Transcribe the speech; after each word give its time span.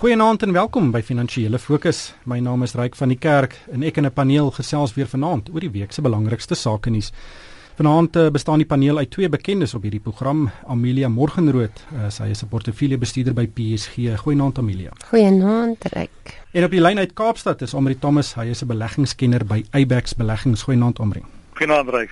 Goeienaand 0.00 0.40
en 0.42 0.54
welkom 0.56 0.86
by 0.94 1.02
Finansiële 1.04 1.58
Fokus. 1.60 2.14
My 2.24 2.38
naam 2.40 2.62
is 2.64 2.72
Ryk 2.72 2.94
van 2.96 3.10
die 3.12 3.18
Kerk 3.20 3.58
en 3.68 3.82
ek 3.84 3.98
en 4.00 4.06
'n 4.06 4.12
paneel 4.16 4.48
gesels 4.50 4.94
weer 4.94 5.06
vanaand 5.06 5.50
oor 5.52 5.60
die 5.60 5.70
week 5.70 5.92
se 5.92 6.00
belangrikste 6.00 6.54
sake 6.54 6.90
nuus. 6.90 7.12
Vanaand 7.76 8.16
uh, 8.16 8.30
bestaan 8.30 8.58
die 8.58 8.66
paneel 8.66 8.96
uit 8.96 9.10
twee 9.10 9.28
bekendes 9.28 9.74
op 9.74 9.82
hierdie 9.82 10.00
program, 10.00 10.50
Amelia 10.66 11.08
Morgenrood, 11.08 11.84
uh, 11.92 12.08
sy 12.08 12.30
is 12.30 12.42
'n 12.42 12.48
portefeuljebestuurder 12.48 13.34
by 13.34 13.46
PSG. 13.46 14.16
Goeienaand 14.16 14.58
Amelia. 14.58 14.90
Goeienaand 15.10 15.84
Ryk. 15.92 16.40
En 16.52 16.64
op 16.64 16.70
die 16.70 16.80
lyn 16.80 16.98
uit 16.98 17.12
Kaapstad 17.12 17.62
is 17.62 17.74
Omri 17.74 17.98
Thomas, 17.98 18.34
hy 18.34 18.46
is 18.46 18.62
'n 18.62 18.66
beleggingskenner 18.66 19.44
by 19.44 19.64
Eyebax 19.70 20.14
Beleggings. 20.14 20.62
Goeienaand 20.62 20.98
Omri. 20.98 21.22
Goeienaand 21.52 21.88
Ryk. 21.88 22.10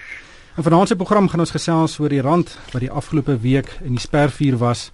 En 0.56 0.62
vanaand 0.62 0.88
se 0.88 0.96
program 0.96 1.28
gaan 1.28 1.40
ons 1.40 1.50
gesels 1.50 1.98
oor 1.98 2.08
die 2.08 2.20
rand 2.20 2.58
wat 2.72 2.80
die 2.80 2.90
afgelope 2.90 3.40
week 3.40 3.78
in 3.80 3.92
die 3.92 4.00
spervuur 4.00 4.58
was. 4.58 4.92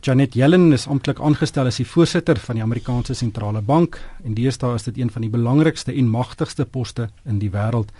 Janet 0.00 0.34
Yellen 0.34 0.72
is 0.72 0.86
amptelik 0.86 1.18
aangestel 1.18 1.66
as 1.66 1.80
die 1.80 1.86
voorsitter 1.86 2.38
van 2.38 2.54
die 2.54 2.62
Amerikaanse 2.62 3.16
sentrale 3.18 3.58
bank 3.66 3.98
en 4.22 4.36
deesdae 4.36 4.76
is 4.78 4.86
dit 4.86 5.00
een 5.00 5.10
van 5.10 5.24
die 5.26 5.30
belangrikste 5.32 5.90
en 5.90 6.10
magtigste 6.12 6.66
poste 6.70 7.08
in 7.26 7.40
die 7.42 7.50
wêreld. 7.50 7.90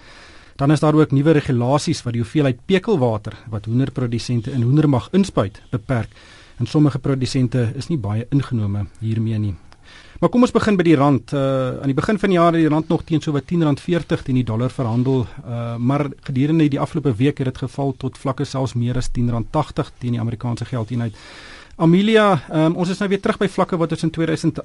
Dan 0.59 0.71
is 0.71 0.81
daar 0.81 0.95
ook 0.95 1.11
nuwe 1.11 1.35
regulasies 1.41 2.05
wat 2.07 2.15
die 2.15 2.23
hoeveelheid 2.23 2.63
pekelwater 2.71 3.35
wat 3.51 3.67
hoenderprodusente 3.67 4.55
in 4.55 4.63
hoender 4.63 4.89
mag 4.89 5.09
inspuit 5.13 5.59
beperk. 5.73 6.15
En 6.59 6.67
sommige 6.67 6.99
produsente 6.99 7.73
is 7.75 7.91
nie 7.91 7.99
baie 7.99 8.27
ingenome 8.31 8.87
hiermee 9.01 9.39
nie. 9.39 9.55
Maar 10.21 10.31
kom 10.31 10.43
ons 10.43 10.55
begin 10.55 10.79
by 10.79 10.87
die 10.87 10.97
rand. 10.99 11.35
Uh 11.35 11.83
aan 11.83 11.91
die 11.91 11.99
begin 11.99 12.19
van 12.19 12.31
die 12.31 12.39
jaar 12.39 12.53
het 12.53 12.63
die 12.63 12.71
rand 12.71 12.89
nog 12.89 13.05
teen 13.07 13.23
so 13.23 13.35
wat 13.35 13.51
R10.40 13.51 14.23
teen 14.23 14.39
die 14.39 14.47
dollar 14.47 14.71
verhandel. 14.71 15.27
Uh 15.43 15.77
maar 15.77 16.07
gedurende 16.31 16.69
die 16.69 16.81
afgelope 16.81 17.15
week 17.15 17.39
het 17.39 17.51
dit 17.53 17.63
geval 17.67 17.95
tot 17.99 18.19
vlakke 18.19 18.45
selfs 18.45 18.75
meer 18.75 18.97
as 18.97 19.11
R10.80 19.11 19.95
teen 19.99 20.15
die 20.15 20.21
Amerikaanse 20.21 20.65
geldeenheid. 20.65 21.15
Amelia, 21.79 22.41
um, 22.51 22.75
ons 22.83 22.89
is 22.91 22.99
nou 22.99 23.07
weer 23.13 23.21
terug 23.23 23.37
by 23.39 23.47
vlakke 23.55 23.77
wat 23.79 23.93
ons 23.95 24.01
in 24.03 24.11
2008 24.11 24.65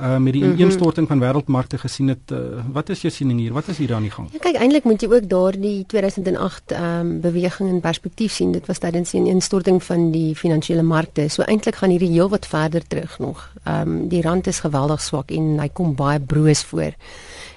uh, 0.00 0.14
met 0.16 0.32
die 0.32 0.40
ineenstorting 0.46 1.04
van 1.10 1.20
wêreldmarkte 1.20 1.76
gesien 1.82 2.08
het. 2.08 2.32
Uh, 2.32 2.62
wat 2.72 2.88
is 2.94 3.02
jou 3.04 3.10
siening 3.12 3.42
hier? 3.42 3.52
Wat 3.52 3.66
is 3.68 3.76
hier 3.76 3.92
aan 3.92 4.06
die 4.06 4.12
gang? 4.14 4.30
Ja, 4.32 4.40
kyk, 4.40 4.56
eintlik 4.64 4.86
moet 4.88 5.04
jy 5.04 5.10
ook 5.12 5.26
daardie 5.28 5.74
2008 5.92 6.72
ehm 6.72 6.86
um, 7.02 7.10
beweging 7.20 7.68
in 7.68 7.82
perspektief 7.84 8.32
sien. 8.32 8.54
Dit 8.56 8.64
was 8.70 8.80
tydens 8.80 9.12
die 9.12 9.20
ineenstorting 9.20 9.82
van 9.84 10.06
die 10.14 10.32
finansiële 10.32 10.82
markte. 10.82 11.26
So 11.28 11.44
eintlik 11.44 11.76
gaan 11.82 11.92
hierdie 11.92 12.14
heel 12.14 12.32
wat 12.32 12.48
verder 12.48 12.86
terug 12.86 13.18
nog. 13.20 13.44
Ehm 13.66 13.92
um, 13.92 14.08
die 14.08 14.22
rand 14.24 14.48
is 14.48 14.62
geweldig 14.64 15.04
swak 15.04 15.36
en 15.36 15.58
hy 15.60 15.68
kom 15.68 15.92
baie 16.00 16.20
broos 16.20 16.64
voor. 16.72 16.96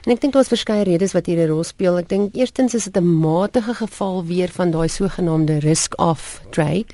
En 0.03 0.11
ek 0.13 0.19
dink 0.21 0.35
daar's 0.35 0.51
verskeie 0.51 0.83
redes 0.83 1.15
wat 1.15 1.31
hier 1.31 1.39
'n 1.39 1.47
rol 1.47 1.63
speel. 1.63 1.97
Ek 1.97 2.09
dink 2.09 2.35
eerstens 2.35 2.75
is 2.75 2.91
dit 2.91 2.97
'n 2.99 3.19
matige 3.23 3.73
geval 3.73 4.25
weer 4.25 4.51
van 4.51 4.71
daai 4.71 4.89
sogenaamde 4.89 5.63
risk-off 5.63 6.41
trade. 6.51 6.91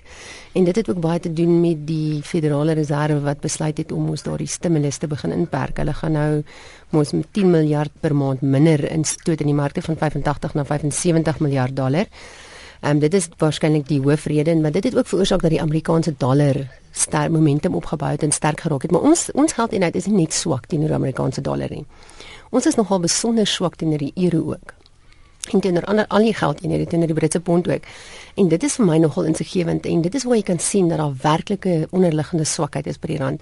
En 0.52 0.63
dit 0.63 0.75
het 0.75 0.89
ook 0.89 0.99
baie 0.99 1.19
te 1.19 1.33
doen 1.33 1.61
met 1.61 1.85
die 1.88 2.21
Federale 2.23 2.73
Reserve 2.75 3.21
wat 3.23 3.39
besluit 3.39 3.77
het 3.77 3.91
om 3.91 4.09
ons 4.09 4.23
daardie 4.23 4.47
stimulus 4.47 4.97
te 4.97 5.08
begin 5.08 5.31
inperk. 5.31 5.77
Hulle 5.80 5.93
gaan 5.93 6.11
nou 6.11 6.43
mos 6.91 7.13
met 7.16 7.27
10 7.31 7.52
miljard 7.52 7.91
per 7.99 8.16
maand 8.16 8.41
minder 8.41 8.83
instoot 8.91 9.39
in 9.39 9.47
die 9.47 9.55
markte 9.55 9.81
van 9.81 9.95
85 9.95 10.53
na 10.53 10.66
75 10.66 11.39
miljard 11.39 11.75
dollar. 11.75 12.05
Ehm 12.81 12.91
um, 12.91 12.99
dit 12.99 13.13
is 13.13 13.30
waarskynlik 13.38 13.88
die 13.88 14.02
hoofrede, 14.02 14.55
maar 14.55 14.71
dit 14.71 14.83
het 14.83 14.97
ook 14.97 15.08
veroorsaak 15.08 15.41
dat 15.41 15.49
die 15.49 15.61
Amerikaanse 15.61 16.13
dollar 16.17 16.67
sterk 16.91 17.31
momentum 17.31 17.75
opgebou 17.75 18.11
het 18.11 18.23
en 18.23 18.31
sterk 18.31 18.59
geraak 18.59 18.81
het. 18.81 18.91
Maar 18.91 19.02
ons 19.02 19.30
ons 19.31 19.53
geldeenheid 19.53 19.95
is 19.95 20.05
nie 20.05 20.27
swak 20.30 20.65
teenoor 20.65 20.88
die 20.88 20.97
Amerikaanse 20.97 21.41
dollar 21.41 21.69
nie. 21.69 21.86
Ons 22.49 22.65
is 22.65 22.75
nogal 22.75 22.99
besonder 22.99 23.47
swak 23.47 23.75
teenoor 23.75 23.97
die 23.97 24.13
euro 24.15 24.52
ook 24.52 24.80
en 25.50 25.59
teenoor 25.59 25.86
ander 25.89 26.06
al 26.08 26.25
die 26.25 26.34
geld 26.34 26.61
eenhede 26.61 26.86
teenoor 26.86 27.09
die 27.09 27.16
Britse 27.16 27.39
pond 27.39 27.67
ook. 27.67 27.88
En 28.39 28.47
dit 28.47 28.64
is 28.64 28.75
vir 28.80 28.86
my 28.86 28.97
nogal 29.02 29.25
insiggewend 29.28 29.86
en 29.86 30.02
dit 30.02 30.16
is 30.16 30.23
waar 30.23 30.38
jy 30.38 30.44
kan 30.48 30.59
sien 30.59 30.88
dat 30.88 31.02
daar 31.02 31.16
werklike 31.22 31.88
onderliggende 31.92 32.45
swakheid 32.45 32.88
is 32.88 33.00
by 33.02 33.11
die 33.11 33.17
rand. 33.20 33.42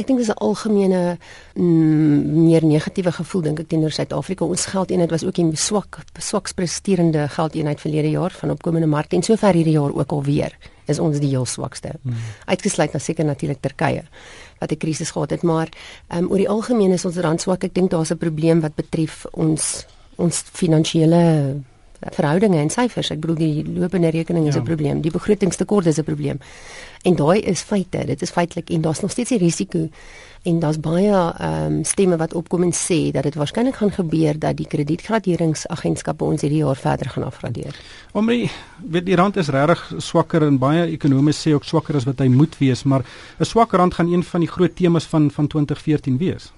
Ek 0.00 0.06
dink 0.06 0.18
dis 0.18 0.30
'n 0.30 0.38
algemene 0.38 1.18
mm, 1.54 2.44
meer 2.46 2.64
negatiewe 2.64 3.12
gevoel 3.12 3.42
dink 3.42 3.60
ek 3.60 3.68
teenoor 3.68 3.90
Suid-Afrika. 3.90 4.44
Ons 4.44 4.66
geldeenheid 4.66 5.10
was 5.10 5.24
ook 5.24 5.38
'n 5.38 5.56
swak 5.56 5.98
swaks 6.18 6.52
presterende 6.52 7.28
geldeenheid 7.28 7.80
verlede 7.80 8.10
jaar 8.10 8.30
van 8.30 8.50
opkomende 8.50 8.86
markte 8.86 9.16
en 9.16 9.22
sover 9.22 9.52
hierdie 9.52 9.78
jaar 9.78 9.92
ook 9.92 10.12
alweer 10.12 10.56
is 10.86 10.98
ons 10.98 11.20
die 11.20 11.28
heel 11.28 11.46
swakste. 11.46 11.94
Hmm. 12.02 12.14
Uitgesluit 12.46 12.92
na 12.92 12.98
seker 12.98 13.24
natuurlik 13.24 13.60
Turkye 13.60 14.04
wat 14.60 14.72
'n 14.72 14.76
krisis 14.76 15.10
gehad 15.10 15.30
het, 15.30 15.42
maar 15.42 15.68
um, 16.08 16.30
oor 16.30 16.36
die 16.36 16.48
algemeen 16.48 16.92
is 16.92 17.04
ons 17.04 17.16
rand 17.16 17.40
swak. 17.40 17.64
Ek 17.64 17.74
dink 17.74 17.90
daar's 17.90 18.10
'n 18.10 18.18
probleem 18.18 18.60
wat 18.60 18.74
betref 18.74 19.26
ons 19.32 19.86
ons 20.20 20.44
finansiële 20.52 21.24
verhoudinge 22.00 22.56
en 22.60 22.70
syfers. 22.72 23.10
Ek 23.12 23.20
bedoel 23.20 23.38
die 23.40 23.64
lopende 23.76 24.10
rekening 24.14 24.46
is 24.48 24.54
'n 24.54 24.64
ja. 24.64 24.64
probleem, 24.64 25.00
die 25.00 25.10
begrotingstekort 25.10 25.86
is 25.86 25.98
'n 25.98 26.04
probleem. 26.04 26.38
En 27.02 27.14
daai 27.16 27.40
is 27.40 27.60
feite, 27.60 28.06
dit 28.06 28.22
is 28.22 28.30
feitelik 28.30 28.70
en 28.70 28.80
daar's 28.80 29.00
nog 29.00 29.10
steeds 29.10 29.30
'n 29.30 29.38
risiko 29.38 29.88
en 30.42 30.58
daar's 30.58 30.80
baie 30.80 31.12
ehm 31.12 31.66
um, 31.66 31.84
stemme 31.84 32.16
wat 32.16 32.34
opkom 32.34 32.62
en 32.62 32.72
sê 32.72 33.10
dat 33.12 33.22
dit 33.22 33.34
waarskynlik 33.34 33.74
gaan 33.74 33.92
gebeur 33.92 34.38
dat 34.38 34.56
die 34.56 34.66
kredietgraderingsagentskappe 34.66 36.24
ons 36.24 36.40
hierdie 36.40 36.64
jaar 36.64 36.76
verder 36.76 37.08
gaan 37.08 37.24
afgradeer. 37.24 37.76
Omre, 38.12 38.48
weet 38.90 39.06
die 39.06 39.16
rand 39.16 39.36
is 39.36 39.48
regtig 39.48 39.92
swakker 39.98 40.42
en 40.42 40.58
baie 40.58 40.86
ekonomie 40.86 41.34
sê 41.34 41.52
ook 41.52 41.64
swakker 41.64 41.96
as 41.96 42.04
wat 42.04 42.18
hy 42.18 42.28
moet 42.28 42.58
wees, 42.58 42.82
maar 42.82 43.04
'n 43.38 43.44
swak 43.44 43.72
rand 43.72 43.94
gaan 43.94 44.12
een 44.12 44.22
van 44.22 44.40
die 44.40 44.48
groot 44.48 44.76
temas 44.76 45.04
van 45.04 45.30
van 45.30 45.46
2014 45.46 46.18
wees. 46.18 46.52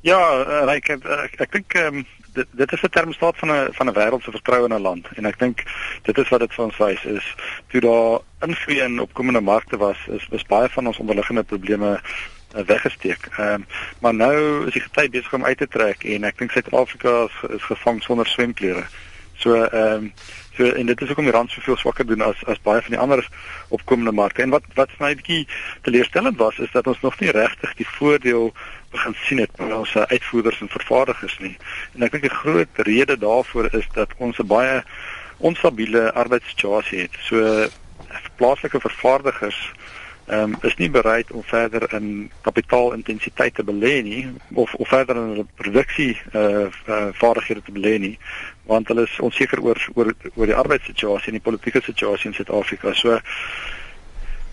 Ja, 0.00 0.20
uh, 0.44 0.74
ek 0.74 0.88
ek, 0.88 1.04
ek, 1.04 1.40
ek 1.40 1.52
dink 1.52 1.74
ehm 1.74 1.94
um, 1.96 2.06
dit 2.34 2.46
dit 2.50 2.72
is 2.72 2.82
'n 2.82 2.88
termstaat 2.88 3.36
van 3.38 3.50
'n 3.50 3.72
van 3.72 3.88
'n 3.88 3.96
wêreld 3.98 4.22
se 4.22 4.30
vertroue 4.30 4.68
in 4.68 4.74
'n 4.74 4.86
land 4.88 5.08
en 5.14 5.26
ek 5.26 5.38
dink 5.38 5.62
dit 6.02 6.18
is 6.18 6.28
wat 6.28 6.40
dit 6.40 6.54
vir 6.54 6.64
ons 6.64 6.76
wys 6.76 7.04
is 7.04 7.34
toe 7.66 7.80
daar 7.80 8.20
invloed 8.48 8.78
in 8.78 9.00
opkomende 9.00 9.40
markte 9.40 9.76
was 9.76 9.98
is 10.06 10.26
is 10.30 10.46
baie 10.46 10.68
van 10.68 10.86
ons 10.86 10.98
onderliggende 10.98 11.42
probleme 11.42 12.00
uh, 12.56 12.62
weggesteek. 12.66 13.28
Ehm 13.36 13.52
um, 13.52 13.66
maar 13.98 14.14
nou 14.14 14.66
is 14.66 14.72
die 14.72 14.82
gety 14.82 15.08
besig 15.10 15.32
om 15.32 15.44
uit 15.44 15.58
te 15.58 15.68
trek 15.68 16.04
en 16.04 16.24
ek 16.24 16.38
dink 16.38 16.50
Suid-Afrika 16.50 17.24
is, 17.24 17.50
is 17.56 17.62
gevang 17.62 18.02
sonder 18.02 18.26
swemklere. 18.26 18.84
So 19.36 19.64
ehm 19.64 20.04
um, 20.04 20.12
so 20.56 20.70
en 20.70 20.86
dit 20.86 21.00
is 21.00 21.06
hoekom 21.06 21.24
die 21.24 21.34
rand 21.34 21.50
soveel 21.50 21.76
swakker 21.76 22.06
doen 22.06 22.22
as 22.22 22.44
as 22.50 22.62
baie 22.62 22.82
van 22.82 22.94
die 22.94 23.00
ander 23.00 23.28
opkomende 23.68 24.12
markte. 24.12 24.42
En 24.42 24.54
wat 24.54 24.66
wat 24.74 24.90
vir 24.96 25.06
my 25.06 25.10
'n 25.12 25.20
bietjie 25.22 25.46
teleurstellend 25.82 26.36
was 26.38 26.58
is 26.58 26.70
dat 26.72 26.86
ons 26.86 27.00
nog 27.00 27.18
nie 27.20 27.30
regtig 27.30 27.74
die 27.74 27.88
voordeel 27.98 28.52
begin 28.90 29.14
sien 29.26 29.38
het 29.38 29.56
by 29.56 29.70
ons 29.70 29.96
uitvoerders 29.96 30.60
en 30.60 30.68
vervaardigers 30.68 31.38
nie. 31.38 31.56
En 31.94 32.02
ek 32.02 32.12
dink 32.12 32.24
'n 32.24 32.40
groot 32.42 32.68
rede 32.76 33.18
daarvoor 33.18 33.74
is 33.74 33.88
dat 33.92 34.10
ons 34.16 34.38
'n 34.38 34.46
baie 34.46 34.82
onstabiele 35.38 36.12
arbeidssituasie 36.12 37.00
het. 37.00 37.16
So 37.20 37.68
plaaslike 38.36 38.80
vervaardigers 38.80 39.72
um, 40.26 40.56
is 40.62 40.76
nie 40.76 40.90
bereid 40.90 41.30
om 41.32 41.42
verder 41.42 41.86
in 41.94 42.30
kapitaalintensiteit 42.40 43.54
te 43.54 43.64
belê 43.64 44.02
nie 44.02 44.26
of 44.54 44.74
of 44.74 44.88
verder 44.88 45.16
in 45.16 45.48
produksie 45.54 46.16
eh 46.32 46.40
uh, 46.40 46.66
uh, 46.88 47.08
vaardighede 47.12 47.62
te 47.62 47.72
belê 47.72 47.98
nie 47.98 48.18
want 48.64 48.88
hulle 48.88 49.02
is 49.02 49.20
onseker 49.20 49.60
oor 49.60 49.88
oor 49.94 50.14
oor 50.34 50.46
die 50.46 50.60
arbeidssituasie 50.62 51.32
en 51.32 51.38
die 51.38 51.48
politieke 51.50 51.82
situasie 51.84 52.30
in 52.30 52.34
Suid-Afrika. 52.34 52.94
So 52.94 53.20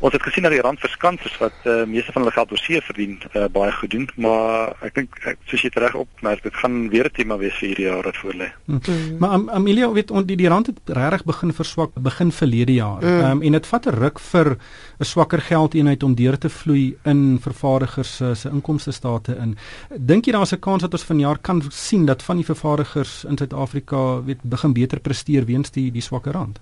Ons 0.01 0.13
het 0.13 0.23
gesien 0.25 0.43
dat 0.43 0.53
die 0.55 0.61
rand 0.61 0.79
verskans 0.81 1.21
is 1.29 1.33
wat 1.37 1.67
uh, 1.69 1.83
meeste 1.85 2.11
van 2.11 2.23
hulle 2.23 2.33
geld 2.33 2.51
oorsee 2.51 2.81
verdien 2.81 3.19
uh, 3.35 3.45
baie 3.53 3.71
goed 3.71 3.91
doen, 3.93 4.07
maar 4.15 4.73
ek 4.81 4.95
dink 4.97 5.19
soos 5.45 5.61
jy 5.61 5.69
reg 5.77 5.93
opmerk, 5.99 6.41
dit 6.41 6.55
gaan 6.57 6.77
weer 6.89 7.05
'n 7.05 7.13
tema 7.13 7.37
wees 7.37 7.53
vir 7.59 7.67
hierdie 7.69 7.85
jaar 7.85 8.07
wat 8.09 8.17
voorlê. 8.17 8.47
Hmm. 8.65 8.79
Mm. 8.81 9.17
Maar 9.19 9.33
um, 9.33 9.49
Amelia 9.49 9.91
weet 9.91 10.11
on, 10.11 10.25
die 10.25 10.37
die 10.37 10.49
rand 10.49 10.67
het 10.67 10.79
regtig 10.85 11.25
begin 11.25 11.53
verswak 11.53 11.93
begin 11.93 12.31
verlede 12.31 12.73
jaar. 12.73 13.05
Mm. 13.05 13.29
Um, 13.29 13.41
en 13.41 13.51
dit 13.51 13.67
vat 13.67 13.85
'n 13.85 13.95
ruk 14.01 14.19
vir 14.19 14.57
'n 14.99 15.05
swakker 15.05 15.41
geldeenheid 15.41 16.03
om 16.03 16.15
deur 16.15 16.37
te 16.37 16.49
vloei 16.49 16.97
in 17.05 17.39
vervaardigers 17.41 18.15
se 18.15 18.35
se 18.35 18.49
inkomste 18.49 18.91
state 18.91 19.37
in. 19.37 19.57
Dink 19.97 20.25
jy 20.25 20.31
daar's 20.31 20.53
'n 20.53 20.59
kans 20.59 20.81
dat 20.81 20.93
ons 20.93 21.03
vanjaar 21.03 21.37
kan 21.37 21.61
sien 21.69 22.05
dat 22.05 22.23
van 22.23 22.35
die 22.35 22.45
vervaardigers 22.45 23.23
in 23.23 23.37
Suid-Afrika 23.37 24.23
weet 24.23 24.41
begin 24.41 24.73
beter 24.73 24.99
presteer 24.99 25.45
weens 25.45 25.71
die 25.71 25.91
die 25.91 26.01
swakker 26.01 26.31
rand? 26.33 26.59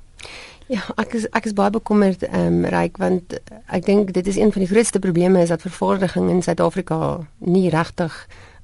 Ja, 0.70 0.84
ek 1.02 1.16
is 1.18 1.24
ek 1.34 1.48
is 1.50 1.56
baie 1.58 1.74
bekommerd 1.74 2.22
ehm 2.28 2.60
um, 2.62 2.66
Ryk 2.70 3.00
want 3.02 3.34
ek 3.74 3.88
dink 3.88 4.12
dit 4.14 4.28
is 4.30 4.38
een 4.38 4.52
van 4.54 4.62
die 4.62 4.70
grootste 4.70 5.00
probleme 5.02 5.42
is 5.42 5.50
dat 5.50 5.66
vervaardiging 5.66 6.28
in 6.30 6.44
Suid-Afrika 6.46 7.00
nie 7.42 7.72
regtig 7.74 8.14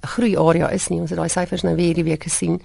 'n 0.06 0.08
groei 0.08 0.38
area 0.38 0.70
is 0.70 0.88
nie. 0.88 1.00
Ons 1.00 1.10
het 1.10 1.18
daai 1.18 1.30
syfers 1.30 1.64
nou 1.66 1.76
weer 1.76 1.86
hierdie 1.86 2.04
week 2.04 2.24
gesien. 2.24 2.62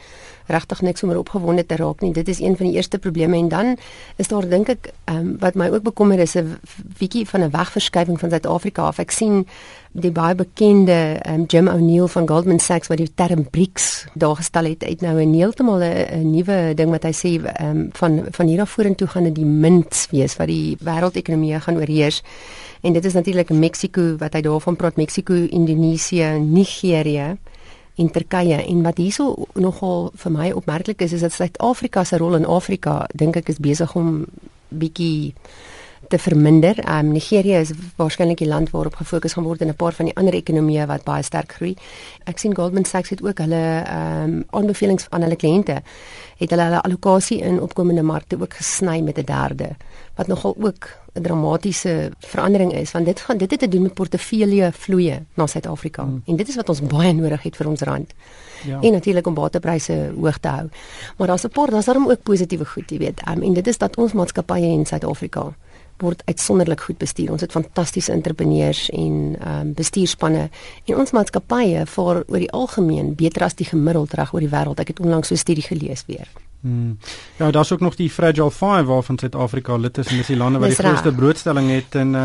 Regtig 0.47 0.83
niks 0.83 1.03
om 1.03 1.17
opgewonde 1.17 1.67
te 1.67 1.77
raak 1.77 2.01
nie. 2.01 2.13
Dit 2.13 2.29
is 2.29 2.41
een 2.41 2.57
van 2.57 2.67
die 2.67 2.75
eerste 2.77 2.99
probleme 2.99 3.37
en 3.37 3.49
dan 3.49 3.77
is 4.17 4.29
daar 4.29 4.49
dink 4.49 4.69
ek 4.69 4.93
ehm 5.05 5.17
um, 5.17 5.37
wat 5.39 5.55
my 5.55 5.71
ook 5.71 5.83
bekommer 5.83 6.19
is 6.19 6.37
'n 6.37 6.59
bietjie 6.99 7.29
van 7.29 7.41
'n 7.41 7.51
wegverskuiving 7.51 8.21
van 8.21 8.31
Suid-Afrika 8.31 8.83
af. 8.83 8.99
Ek 8.99 9.11
sien 9.11 9.47
die 9.93 10.13
baie 10.15 10.37
bekende 10.39 11.19
um, 11.27 11.47
Jim 11.51 11.69
O'Neill 11.69 12.07
van 12.09 12.29
Goldman 12.29 12.61
Sachs 12.63 12.89
wat 12.89 13.01
die 13.01 13.11
term 13.15 13.43
BRICS 13.51 14.07
daar 14.15 14.37
gestel 14.39 14.71
het 14.71 14.85
uit 14.85 15.01
nou 15.03 15.19
'n 15.19 15.35
heeltemal 15.35 15.83
'n 15.83 16.31
nuwe 16.31 16.75
ding 16.75 16.91
wat 16.91 17.03
hy 17.03 17.13
sê 17.13 17.31
um, 17.61 17.91
van 17.93 18.27
van 18.31 18.47
hier 18.47 18.61
af 18.61 18.71
vorentoe 18.71 19.09
gaan 19.09 19.25
dit 19.25 19.35
die 19.35 19.45
munt 19.45 20.07
wees 20.11 20.37
wat 20.37 20.47
die 20.47 20.77
wêreldekonomie 20.81 21.61
gaan 21.61 21.77
oorheers. 21.77 22.23
En 22.83 22.93
dit 22.93 23.05
is 23.05 23.13
natuurlik 23.13 23.51
Mexiko 23.51 24.17
wat 24.17 24.33
hy 24.33 24.41
daarvan 24.41 24.77
praat 24.77 24.97
Mexiko, 24.97 25.35
Indonesië, 25.35 26.39
Nigerië 26.39 27.37
en 27.97 28.11
Turkye 28.11 28.63
en 28.67 28.83
wat 28.83 28.97
hierso 28.97 29.47
nogal 29.55 30.13
vir 30.15 30.33
my 30.33 30.51
opmerklik 30.51 31.01
is 31.01 31.13
is 31.13 31.21
dat 31.21 31.33
Suid-Afrika 31.33 32.05
se 32.05 32.17
rol 32.17 32.35
in 32.35 32.47
Afrika 32.47 33.07
dink 33.15 33.37
ek 33.37 33.49
is 33.49 33.59
besig 33.59 33.95
om 33.95 34.25
bietjie 34.69 35.35
te 36.09 36.19
verminder. 36.19 36.79
Ehm 36.79 37.07
um, 37.07 37.13
Nigerië 37.13 37.55
is 37.61 37.71
waarskynlik 37.97 38.39
die 38.39 38.49
land 38.49 38.71
waarop 38.71 38.95
gefokus 38.95 39.33
gaan 39.33 39.45
word 39.45 39.61
en 39.61 39.69
'n 39.69 39.75
paar 39.75 39.93
van 39.93 40.05
die 40.05 40.17
ander 40.17 40.35
ekonomieë 40.35 40.87
wat 40.87 41.05
baie 41.05 41.23
sterk 41.23 41.53
groei. 41.53 41.77
Ek 42.25 42.39
sien 42.39 42.55
Goldman 42.55 42.85
Sachs 42.85 43.11
het 43.11 43.23
ook 43.23 43.39
hulle 43.39 43.83
ehm 43.85 44.23
um, 44.23 44.45
aanbevelings 44.51 45.07
aan 45.11 45.23
hulle 45.23 45.37
kliënte 45.37 45.83
het 46.41 46.51
hulle 46.51 46.63
hulle 46.63 46.81
allocasie 46.81 47.41
in 47.41 47.61
opkomende 47.61 48.03
markte 48.03 48.41
ook 48.41 48.55
gesny 48.55 49.01
met 49.01 49.19
'n 49.19 49.25
derde 49.25 49.77
wat 50.15 50.27
nogal 50.27 50.57
ook 50.59 50.89
'n 51.15 51.23
dramatiese 51.23 52.11
verandering 52.19 52.73
is 52.73 52.93
want 52.93 53.05
dit 53.05 53.21
gaan 53.21 53.37
dit 53.37 53.51
het 53.51 53.61
te 53.61 53.69
doen 53.69 53.83
met 53.83 53.95
portefeulje 53.95 54.73
vloeye 54.73 55.23
na 55.35 55.47
Suid-Afrika 55.47 56.03
hmm. 56.03 56.23
en 56.27 56.37
dit 56.37 56.49
is 56.49 56.57
wat 56.57 56.69
ons 56.69 56.81
baie 56.81 57.13
nodig 57.13 57.43
het 57.43 57.57
vir 57.57 57.69
ons 57.69 57.81
rand. 57.81 58.13
Ja. 58.65 58.81
En 58.81 58.93
natuurlik 58.93 59.27
om 59.27 59.35
waterpryse 59.35 60.13
hoog 60.17 60.39
te 60.39 60.49
hou. 60.49 60.69
Maar 61.17 61.27
daar's 61.27 61.45
'n 61.45 61.49
paar 61.49 61.71
daar's 61.71 61.85
daarom 61.85 62.11
ook 62.11 62.23
positiewe 62.23 62.65
goed, 62.65 62.91
jy 62.91 62.99
weet. 62.99 63.29
Um, 63.29 63.43
en 63.43 63.53
dit 63.53 63.67
is 63.67 63.79
dat 63.79 63.97
ons 63.97 64.13
maatskappye 64.13 64.67
in 64.67 64.87
Suid-Afrika 64.87 65.55
word 66.03 66.23
uitsonderlik 66.27 66.81
goed 66.81 66.99
bestuur. 66.99 67.31
Ons 67.33 67.41
het 67.41 67.53
fantastiese 67.53 68.13
entrepreneurs 68.13 68.89
en 68.91 69.37
ehm 69.39 69.61
um, 69.61 69.73
bestuurspanne 69.75 70.49
en 70.85 70.97
ons 70.97 71.11
maatskappye 71.17 71.87
vaar 71.87 72.23
oor 72.27 72.39
die 72.39 72.53
algemeen 72.53 73.15
beter 73.15 73.45
as 73.45 73.55
die 73.55 73.67
gemiddeld 73.67 74.15
reg 74.15 74.35
oor 74.35 74.41
die 74.41 74.53
wêreld. 74.53 74.81
Ek 74.81 74.95
het 74.95 75.01
onlangs 75.01 75.29
so 75.29 75.35
'n 75.35 75.45
studie 75.47 75.65
gelees 75.65 76.05
weer. 76.07 76.29
Hmm. 76.61 76.99
Ja, 77.37 77.51
daar's 77.51 77.73
ook 77.73 77.81
nog 77.81 77.95
die 77.95 78.11
Fragile 78.11 78.51
5 78.51 78.85
waarvan 78.85 79.19
Suid-Afrika 79.19 79.77
lid 79.77 79.99
is 79.99 80.07
en 80.07 80.17
dis 80.17 80.27
die 80.27 80.37
lande 80.37 80.59
wat 80.59 80.69
die 80.69 80.77
grootste 80.77 81.13
broodstelling 81.13 81.71
het 81.71 81.95
en 81.95 82.15
uh, 82.15 82.25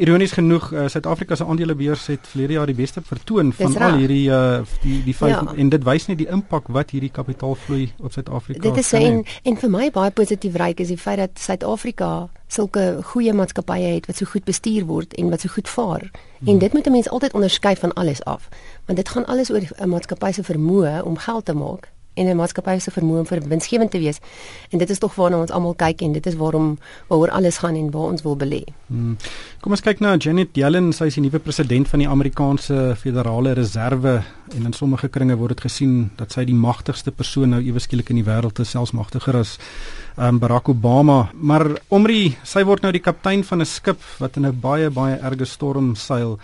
ironies 0.00 0.32
genoeg 0.32 0.72
uh, 0.72 0.86
Suid-Afrika 0.88 1.34
se 1.34 1.44
aandelebeurs 1.44 2.06
het 2.06 2.28
verlede 2.28 2.52
jaar 2.52 2.66
die 2.66 2.74
beste 2.74 3.02
vertoon 3.02 3.52
van 3.52 3.76
al 3.76 3.98
hierdie 3.98 4.28
uh, 4.30 4.60
die 4.82 5.00
die 5.04 5.16
vyf 5.16 5.34
ja. 5.34 5.42
en 5.56 5.68
dit 5.68 5.82
wys 5.84 6.06
net 6.06 6.18
die 6.18 6.28
impak 6.30 6.70
wat 6.70 6.94
hierdie 6.94 7.10
kapitaalvloei 7.10 7.88
op 7.98 8.12
Suid-Afrika 8.12 8.62
het. 8.62 8.74
Dit 8.74 8.84
is 8.84 8.92
en, 8.92 9.24
en 9.42 9.58
vir 9.64 9.74
my 9.74 9.90
baie 9.90 10.14
positief 10.14 10.54
ryk 10.62 10.84
is 10.86 10.94
die 10.94 10.98
feit 10.98 11.18
dat 11.18 11.34
Suid-Afrika 11.34 12.28
sulke 12.46 13.00
goeie 13.02 13.34
maatskappye 13.34 13.96
het 13.96 14.06
wat 14.06 14.22
so 14.22 14.30
goed 14.30 14.46
bestuur 14.46 14.86
word 14.86 15.18
en 15.18 15.34
wat 15.34 15.42
so 15.42 15.50
goed 15.50 15.68
vaar. 15.68 16.06
Hmm. 16.38 16.54
En 16.54 16.62
dit 16.62 16.72
moet 16.72 16.86
'n 16.86 16.92
mens 16.92 17.10
altyd 17.10 17.34
onderskei 17.34 17.74
van 17.76 17.92
alles 17.92 18.24
af, 18.24 18.48
want 18.86 18.98
dit 18.98 19.08
gaan 19.08 19.26
alles 19.26 19.50
oor 19.50 19.66
'n 19.74 19.88
maatskappy 19.88 20.32
se 20.32 20.42
vermoë 20.42 21.02
om 21.02 21.16
geld 21.16 21.44
te 21.44 21.54
maak 21.54 21.94
en 22.16 22.26
'n 22.26 22.36
maatskappy 22.36 22.78
se 22.78 22.90
vermoë 22.90 23.18
om 23.18 23.26
vir 23.26 23.40
winsgewend 23.48 23.90
te 23.90 23.98
wees. 23.98 24.18
En 24.70 24.78
dit 24.78 24.90
is 24.90 24.98
tog 24.98 25.14
waarna 25.14 25.40
ons 25.40 25.50
almal 25.50 25.74
kyk 25.74 26.00
en 26.02 26.12
dit 26.12 26.26
is 26.26 26.34
waarom 26.34 26.78
waaroor 27.08 27.30
alles 27.30 27.58
gaan 27.58 27.74
en 27.74 27.90
waar 27.90 28.10
ons 28.12 28.22
wil 28.22 28.36
belê. 28.36 28.64
Hmm. 28.86 29.16
Kom 29.60 29.72
ons 29.72 29.80
kyk 29.80 30.00
na 30.00 30.16
Janet 30.16 30.56
Yellen, 30.56 30.92
sy 30.92 31.04
is 31.04 31.14
die 31.14 31.22
nuwe 31.22 31.38
president 31.38 31.88
van 31.88 31.98
die 31.98 32.08
Amerikaanse 32.08 32.96
Federale 32.96 33.52
Reserve 33.52 34.22
en 34.54 34.64
in 34.64 34.72
sommige 34.72 35.08
kringe 35.08 35.36
word 35.36 35.56
dit 35.56 35.60
gesien 35.60 36.10
dat 36.16 36.32
sy 36.32 36.44
die 36.44 36.54
magtigste 36.54 37.10
persoon 37.10 37.50
nou 37.50 37.62
ewe 37.62 37.78
skielik 37.78 38.10
in 38.10 38.16
die 38.16 38.26
wêreld 38.26 38.60
is, 38.60 38.70
selfs 38.70 38.92
magtiger 38.92 39.36
as 39.36 39.58
um, 40.16 40.38
Barack 40.38 40.68
Obama. 40.68 41.30
Maar 41.34 41.66
Omri, 41.88 42.36
sy 42.44 42.64
word 42.64 42.82
nou 42.82 42.92
die 42.92 43.02
kaptein 43.02 43.44
van 43.44 43.60
'n 43.60 43.66
skip 43.66 44.00
wat 44.18 44.36
in 44.36 44.46
'n 44.46 44.60
baie 44.60 44.90
baie 44.90 45.18
erge 45.18 45.44
storm 45.44 45.94
seil. 45.94 46.38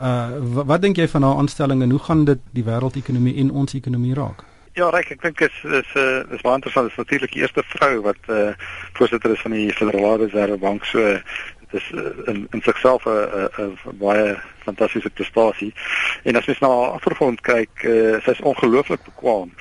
Uh 0.00 0.40
wat, 0.54 0.66
wat 0.66 0.82
dink 0.82 0.96
jy 0.96 1.06
van 1.08 1.22
haar 1.22 1.36
aanstelling 1.36 1.82
en 1.82 1.90
hoe 1.90 2.00
gaan 2.00 2.24
dit 2.24 2.40
die 2.52 2.64
wêreldekonomie 2.64 3.36
en 3.36 3.50
ons 3.50 3.74
ekonomie 3.74 4.14
raak? 4.14 4.53
Ja, 4.74 4.88
reg, 4.90 5.06
ek 5.14 5.20
dink 5.22 5.38
is 5.46 5.58
is 5.70 5.90
uh, 5.94 6.24
is 6.34 6.40
baie 6.42 6.56
interessant. 6.58 6.88
Is 6.90 6.96
natuurlik 6.98 7.30
die 7.36 7.44
eerste 7.44 7.62
vrou 7.76 8.00
wat 8.02 8.18
eh 8.26 8.38
uh, 8.38 8.54
voorsitter 8.98 9.30
is 9.30 9.42
van 9.46 9.52
die 9.54 9.72
Federale 9.72 10.24
Reserve 10.24 10.56
Bank. 10.58 10.84
So 10.90 10.98
dit 11.60 11.76
is 11.78 11.90
uh, 11.94 12.02
in 12.32 12.40
in 12.50 12.62
sigself 12.62 13.06
'n 13.06 13.46
'n 13.66 13.98
baie 14.02 14.34
fantastiese 14.66 15.10
prestasie. 15.10 15.70
En 16.24 16.36
as 16.36 16.46
mens 16.46 16.58
na 16.58 16.68
haar 16.68 16.96
agtergrond 16.98 17.40
kyk, 17.40 17.84
eh 17.84 17.90
uh, 17.90 18.22
sy 18.24 18.30
is 18.30 18.40
ongelooflik 18.40 19.04
bekwaam. 19.04 19.54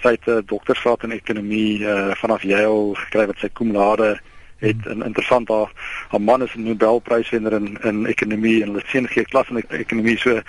Sy 0.00 0.16
het 0.16 0.24
'n 0.26 0.38
uh, 0.40 0.46
doktorsgraad 0.46 1.02
in 1.02 1.12
ekonomie 1.20 1.84
eh 1.84 1.92
uh, 1.92 2.14
vanaf 2.14 2.42
Yale 2.42 2.94
gekry 2.94 3.26
wat 3.26 3.38
sy 3.38 3.52
cum 3.52 3.72
laude 3.72 4.20
het 4.58 4.76
'n 4.86 5.02
interessant 5.02 5.48
haar 5.48 5.70
haar 6.08 6.20
man 6.20 6.42
is 6.42 6.54
'n 6.54 6.62
Nobelpryswenner 6.62 7.52
in 7.52 7.78
in 7.82 8.06
ekonomie 8.06 8.62
en 8.62 8.68
hulle 8.68 8.82
seun 8.86 9.08
gee 9.08 9.24
klas 9.24 9.48
in 9.48 9.64
ekonomie 9.68 10.18
so 10.18 10.40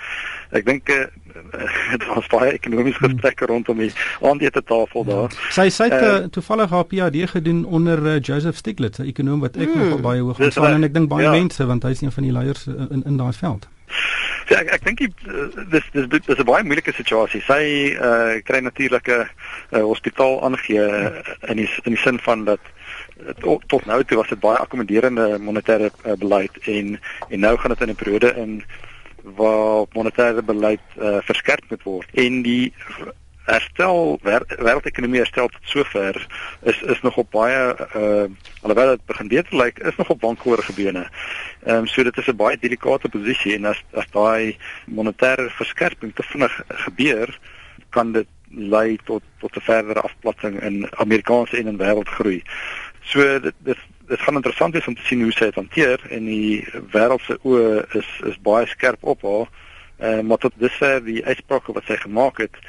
ek 0.50 0.64
dink 0.64 0.88
uh, 0.88 1.04
dit 1.92 2.06
was 2.06 2.26
baie 2.26 2.52
ekonomiese 2.52 2.98
hmm. 2.98 3.10
gesprekke 3.10 3.46
rondom 3.46 3.78
die 3.78 3.92
aandete 4.20 4.62
tafel 4.62 5.04
ja. 5.06 5.12
daar. 5.12 5.36
Sy 5.50 5.68
sy 5.68 5.88
het 5.92 6.02
uh, 6.02 6.28
toevallig 6.34 6.70
haar 6.70 6.84
PhD 6.84 7.30
gedoen 7.30 7.64
onder 7.64 8.06
uh, 8.06 8.20
Joseph 8.20 8.56
Stiglitz, 8.56 8.98
'n 8.98 9.08
ekonom 9.12 9.40
wat 9.40 9.56
ek 9.56 9.68
mm, 9.68 9.78
nogal 9.78 10.00
baie 10.00 10.20
hoog 10.20 10.40
aansien 10.40 10.64
en 10.64 10.84
ek 10.84 10.94
dink 10.94 11.08
baie 11.08 11.24
ja. 11.24 11.30
mense 11.30 11.66
want 11.66 11.82
hy 11.82 11.90
is 11.90 12.00
een 12.00 12.12
van 12.12 12.22
die 12.22 12.32
leiers 12.32 12.66
in 12.66 13.02
in 13.04 13.16
daai 13.16 13.32
veld. 13.32 13.68
Ja, 14.48 14.62
ek 14.62 14.72
ek 14.78 14.84
dink 14.84 14.98
dis 15.70 15.84
dis 15.92 16.08
dis 16.08 16.38
'n 16.38 16.48
baie 16.48 16.64
moeilike 16.64 16.92
situasie. 16.92 17.40
Sy 17.44 17.92
uh, 18.00 18.40
kry 18.44 18.60
natuurlik 18.64 19.08
'n 19.08 19.28
hospitaal 19.80 20.42
aangegee 20.42 20.88
in 21.48 21.56
die 21.56 21.68
in 21.84 21.92
die 21.92 22.02
sin 22.02 22.18
van 22.18 22.44
dat 22.44 22.60
tot, 23.40 23.62
tot 23.66 23.84
nou 23.84 24.04
toe 24.04 24.16
was 24.16 24.28
dit 24.28 24.40
baie 24.40 24.58
akkommoderende 24.58 25.38
monetêre 25.38 25.90
uh, 26.04 26.12
beleid 26.18 26.58
en 26.58 27.00
en 27.28 27.40
nou 27.40 27.56
gaan 27.58 27.74
dit 27.74 27.80
in 27.80 27.90
'n 27.94 28.02
periode 28.02 28.34
in 28.36 28.64
waar 29.22 29.86
monetêre 29.92 30.42
beleid 30.42 30.84
uh, 30.96 31.18
verskerp 31.22 31.64
moet 31.70 31.82
word 31.82 32.08
en 32.14 32.42
die 32.42 32.72
herstel 33.48 34.18
wêreldekonomie 34.22 35.22
herstel 35.22 35.48
tot 35.48 35.72
sover 35.72 36.18
is 36.62 36.80
is 36.94 37.00
nog 37.00 37.16
op 37.16 37.30
baie 37.30 37.60
uh 37.96 38.26
alhoewel 38.62 38.94
dit 38.94 39.04
begin 39.06 39.28
beter 39.28 39.56
lyk 39.56 39.78
is 39.78 39.96
nog 39.96 40.10
op 40.14 40.20
bankhoor 40.20 40.62
gebene. 40.62 41.06
Ehm 41.64 41.76
um, 41.76 41.86
so 41.86 42.02
dit 42.02 42.16
is 42.16 42.28
'n 42.28 42.36
baie 42.36 42.58
delikate 42.58 43.08
posisie 43.08 43.54
en 43.54 43.64
as 43.64 43.84
as 43.92 44.10
daai 44.10 44.56
monetêre 44.84 45.48
verskerping 45.60 46.14
te 46.14 46.22
vinnig 46.22 46.60
gebeur 46.68 47.38
kan 47.90 48.12
dit 48.12 48.28
lei 48.50 48.98
tot 49.04 49.22
tot 49.38 49.56
'n 49.56 49.60
verdere 49.60 50.00
afplatting 50.00 50.60
in 50.62 50.88
Amerikaanse 50.90 51.56
en 51.56 51.66
in 51.66 51.78
wêreldgroei. 51.78 52.42
So 53.08 53.24
dit 53.40 53.54
dit 53.64 53.86
dit 54.08 54.20
gaan 54.20 54.34
interessant 54.34 54.72
wees 54.72 54.86
om 54.86 54.94
te 54.94 55.04
sien 55.04 55.22
hoe 55.22 55.32
sy 55.32 55.50
dit 55.50 55.60
hanteer 55.60 56.02
en 56.10 56.24
die 56.24 56.64
wêreld 56.92 57.24
se 57.24 57.36
oë 57.44 57.84
is 58.00 58.10
is 58.30 58.36
baie 58.44 58.66
skerp 58.68 59.04
op 59.04 59.24
haar. 59.28 59.48
Ehm 59.98 60.18
uh, 60.18 60.26
maar 60.28 60.40
tot 60.42 60.56
dusver 60.56 61.00
die 61.04 61.24
uitsprake 61.24 61.72
wat 61.72 61.88
sy 61.88 61.96
gemaak 61.96 62.38
het, 62.44 62.60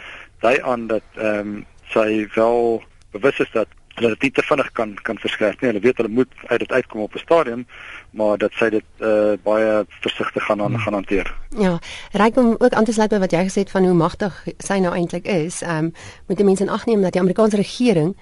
dui 0.43 0.55
aan 0.61 0.87
dat 0.87 1.19
ehm 1.19 1.51
um, 1.55 1.65
sy 1.93 2.27
wel 2.35 2.83
bewus 3.11 3.39
is 3.39 3.51
dat 3.51 3.67
hulle 3.99 4.15
dit 4.19 4.33
te 4.33 4.43
vinnig 4.45 4.71
kan 4.71 4.93
kan 5.03 5.17
verskerp. 5.17 5.61
Nee, 5.61 5.71
hulle 5.71 5.83
weet 5.83 5.97
hulle 5.97 6.15
moet 6.21 6.33
uit 6.47 6.59
dit 6.59 6.71
uitkom 6.71 7.01
op 7.01 7.15
'n 7.15 7.23
stadium, 7.25 7.67
maar 8.11 8.37
dat 8.37 8.51
sy 8.53 8.69
dit 8.69 8.85
uh, 8.99 9.33
baie 9.43 9.85
versigtig 9.99 10.43
gaan 10.43 10.61
aan, 10.61 10.79
gaan 10.79 10.93
hanteer. 10.93 11.35
Ja, 11.57 11.79
reik 12.11 12.37
om 12.37 12.55
ook 12.57 12.73
aan 12.73 12.83
te 12.83 12.93
sluit 12.93 13.09
by 13.09 13.19
wat 13.19 13.31
jy 13.31 13.43
gesê 13.43 13.59
het 13.65 13.71
van 13.71 13.83
hoe 13.83 13.93
magtig 13.93 14.45
sy 14.57 14.79
nou 14.79 14.93
eintlik 14.95 15.25
is. 15.25 15.61
Ehm 15.61 15.85
um, 15.85 15.93
moet 16.27 16.37
die 16.37 16.45
mense 16.45 16.63
in 16.63 16.69
ag 16.69 16.85
neem 16.85 17.01
dat 17.01 17.11
die 17.11 17.21
Amerikaanse 17.21 17.55
regering 17.55 18.15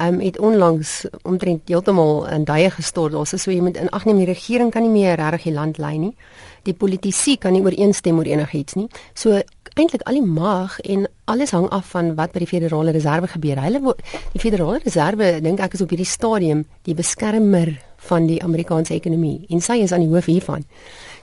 um, 0.00 0.20
het 0.20 0.38
onlangs 0.38 1.06
omtrent 1.22 1.68
heeltemal 1.68 2.26
in 2.28 2.44
duie 2.44 2.70
gestort. 2.70 3.14
Ons 3.14 3.32
is 3.32 3.42
so 3.42 3.50
jy 3.50 3.60
moet 3.60 3.76
in 3.76 3.90
ag 3.90 4.04
neem 4.04 4.18
die 4.22 4.28
regering 4.30 4.70
kan 4.70 4.82
nie 4.82 4.92
meer 4.92 5.18
regtig 5.18 5.48
die 5.50 5.54
land 5.56 5.78
lei 5.78 5.96
nie. 5.98 6.14
Die 6.62 6.74
politici 6.74 7.36
kan 7.38 7.52
nie 7.52 7.62
ooreenstem 7.62 8.18
oor 8.18 8.28
enigiets 8.28 8.74
nie. 8.74 8.88
So 9.14 9.40
eintlik 9.78 10.02
al 10.06 10.18
die 10.18 10.26
mag 10.26 10.80
en 10.80 11.06
alles 11.30 11.52
hang 11.54 11.68
af 11.74 11.92
van 11.94 12.14
wat 12.18 12.32
by 12.34 12.42
die 12.42 12.50
Federale 12.50 12.92
Reserve 12.92 13.30
gebeur. 13.34 13.60
Hulle 13.62 13.94
die 14.32 14.42
Federale 14.42 14.80
Reserve 14.84 15.38
dink 15.44 15.60
ek 15.60 15.78
is 15.78 15.84
op 15.84 15.94
hierdie 15.94 16.08
stadium 16.08 16.64
die 16.88 16.96
beskermer 16.98 17.76
van 18.08 18.26
die 18.26 18.42
Amerikaanse 18.42 18.94
ekonomie 18.94 19.46
en 19.50 19.62
sy 19.62 19.80
is 19.84 19.92
aan 19.92 20.06
die 20.06 20.12
hoof 20.12 20.26
hiervan. 20.30 20.66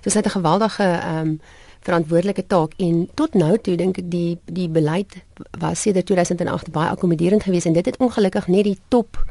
So 0.03 0.09
sy 0.09 0.19
het 0.19 0.27
'n 0.27 0.39
geweldige 0.39 0.83
ehm 0.83 1.27
um, 1.27 1.39
verantwoordelike 1.85 2.47
taak 2.49 2.73
en 2.81 3.05
tot 3.13 3.37
nou 3.37 3.53
toe 3.61 3.75
dink 3.79 3.99
ek 4.01 4.09
die 4.11 4.37
die 4.45 4.67
beleid 4.71 5.19
was 5.61 5.85
sedert 5.85 6.09
2008 6.09 6.73
baie 6.75 6.89
akkommoderend 6.89 7.45
geweest 7.45 7.69
en 7.69 7.77
dit 7.77 7.85
het 7.85 8.01
ongelukkig 8.01 8.47
net 8.47 8.67
die 8.69 8.79
top 8.93 9.21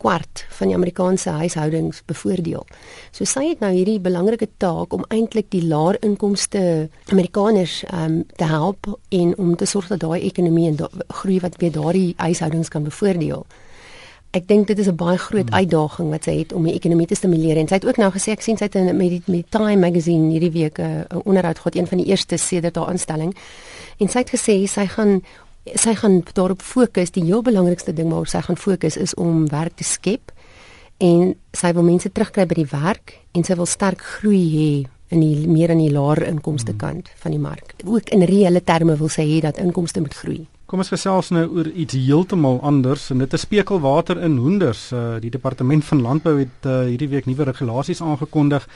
kwart 0.00 0.46
van 0.56 0.70
die 0.70 0.76
Amerikaanse 0.76 1.30
huishoudings 1.42 2.00
bevoordeel. 2.08 2.64
So 3.12 3.28
sy 3.28 3.50
het 3.50 3.60
nou 3.60 3.72
hierdie 3.74 3.98
belangrike 4.00 4.48
taak 4.62 4.94
om 4.96 5.04
eintlik 5.12 5.50
die 5.52 5.66
laer 5.68 5.98
inkomste 6.06 6.62
Amerikaners 7.12 7.82
um, 7.92 8.22
te 8.40 8.48
help 8.48 8.88
en 9.12 9.34
om 9.36 9.56
te 9.60 9.68
sorg 9.68 9.90
dat 9.92 10.00
daai 10.00 10.22
ekonomie 10.24 10.70
en 10.70 10.80
da 10.80 10.88
groei 11.20 11.40
wat 11.44 11.60
weer 11.60 11.74
daardie 11.76 12.14
huishoudings 12.16 12.72
kan 12.72 12.88
bevoordeel 12.88 13.44
ek 14.30 14.46
dink 14.46 14.68
dit 14.70 14.78
is 14.78 14.86
'n 14.86 14.96
baie 14.96 15.18
groot 15.18 15.48
hmm. 15.48 15.58
uitdaging 15.58 16.10
wat 16.10 16.24
sy 16.24 16.38
het 16.38 16.52
om 16.52 16.64
die 16.64 16.74
ekonomie 16.74 17.06
te 17.06 17.14
stimuleer. 17.14 17.56
En 17.56 17.68
sy 17.68 17.74
het 17.74 17.86
ook 17.86 17.96
nou 17.96 18.10
gesê 18.10 18.30
ek 18.30 18.42
sien 18.42 18.56
sy 18.56 18.64
het 18.64 18.74
in 18.74 18.96
met 18.96 19.26
die 19.26 19.44
Time 19.48 19.76
magazine 19.76 20.30
hierdie 20.30 20.52
week 20.52 20.78
eh, 20.78 21.02
'n 21.10 21.22
onderhoud 21.24 21.58
gehad 21.58 21.74
een 21.74 21.86
van 21.86 21.98
die 21.98 22.06
eerste 22.06 22.36
sedert 22.36 22.76
haar 22.76 22.88
aanstelling 22.88 23.34
en 23.98 24.08
sy 24.08 24.18
het 24.18 24.30
gesê 24.30 24.66
sy 24.66 24.86
gaan 24.86 25.22
sy 25.74 25.94
gaan 25.94 26.22
daarop 26.32 26.62
fokus 26.62 27.10
die 27.10 27.24
heel 27.24 27.42
belangrikste 27.42 27.92
ding 27.92 28.08
waarop 28.08 28.28
sy 28.28 28.40
gaan 28.40 28.56
fokus 28.56 28.96
is 28.96 29.14
om 29.14 29.48
werk 29.48 29.76
te 29.76 29.84
skep. 29.84 30.32
En 30.98 31.34
sy 31.52 31.72
wil 31.72 31.82
mense 31.82 32.12
terugkry 32.12 32.46
by 32.46 32.54
die 32.54 32.70
werk 32.70 33.18
en 33.32 33.44
sy 33.44 33.54
wil 33.54 33.66
sterk 33.66 34.00
groei 34.00 34.46
hê 34.56 34.88
in 35.08 35.20
die 35.20 35.48
meer 35.48 35.70
aan 35.70 35.78
die 35.78 35.92
laer 35.92 36.22
inkomste 36.22 36.70
hmm. 36.70 36.78
kant 36.78 37.10
van 37.16 37.30
die 37.30 37.40
mark. 37.40 37.74
Ook 37.84 38.10
in 38.10 38.22
reële 38.22 38.64
terme 38.64 38.96
wil 38.96 39.08
sy 39.08 39.22
hê 39.22 39.40
dat 39.40 39.58
inkomste 39.58 40.00
moet 40.00 40.14
groei 40.14 40.46
Kom 40.70 40.84
ons 40.84 40.92
gesels 40.92 41.32
nou 41.34 41.48
oor 41.58 41.66
iets 41.66 41.96
heeltemal 41.98 42.60
anders 42.62 43.08
en 43.10 43.18
dit 43.18 43.32
is 43.34 43.42
spekelwater 43.42 44.20
in 44.22 44.36
hoenders. 44.38 44.84
Uh, 44.94 45.16
die 45.18 45.32
departement 45.34 45.82
van 45.88 46.02
landbou 46.04 46.36
het 46.38 46.68
uh, 46.70 46.84
hierdie 46.86 47.08
week 47.10 47.26
nuwe 47.26 47.48
regulasies 47.48 47.98
aangekondig 48.06 48.68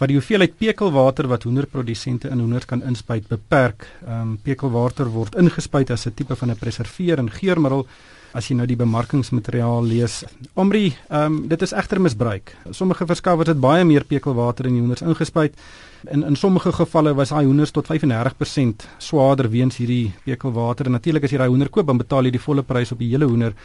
wat 0.00 0.10
die 0.10 0.16
hoeveelheid 0.18 0.56
pekelwater 0.58 1.28
wat 1.30 1.46
hoenderprodusente 1.46 2.32
in 2.34 2.42
hoenders 2.42 2.66
kan 2.66 2.82
inspuit 2.82 3.30
beperk. 3.30 3.86
Ehm 4.02 4.32
um, 4.32 4.34
pekelwater 4.42 5.06
word 5.14 5.38
ingespuit 5.38 5.94
as 5.94 6.08
'n 6.10 6.16
tipe 6.18 6.34
van 6.34 6.50
'n 6.50 6.58
preserveer 6.58 7.22
en 7.22 7.30
geurmiddel 7.30 7.86
as 8.36 8.50
jy 8.50 8.56
nou 8.58 8.66
die 8.68 8.78
bemarkingsmateriaal 8.78 9.86
lees. 9.86 10.20
Omri, 10.54 10.90
ehm 11.08 11.26
um, 11.26 11.38
dit 11.48 11.62
is 11.62 11.72
egter 11.72 12.00
misbruik. 12.02 12.52
Sommige 12.70 13.06
verskaffers 13.08 13.52
het 13.52 13.60
baie 13.60 13.84
meer 13.84 14.04
pekelwater 14.04 14.68
in 14.68 14.76
die 14.76 14.82
hoenders 14.84 15.04
ingespuit. 15.06 15.56
In 16.12 16.24
in 16.28 16.36
sommige 16.36 16.72
gevalle 16.72 17.14
was 17.14 17.32
daai 17.32 17.46
hoenders 17.46 17.72
tot 17.72 17.88
35% 17.88 18.86
swaarder 18.98 19.50
weens 19.50 19.80
hierdie 19.80 20.12
pekelwater. 20.24 20.86
En 20.86 20.98
natuurlik 20.98 21.24
as 21.24 21.32
jy 21.32 21.38
daai 21.38 21.48
hoender 21.48 21.72
koop, 21.72 21.86
dan 21.86 21.98
betaal 22.02 22.28
jy 22.28 22.36
die 22.36 22.44
volle 22.48 22.62
prys 22.62 22.92
op 22.92 22.98
die 22.98 23.10
hele 23.10 23.28
hoender. 23.30 23.56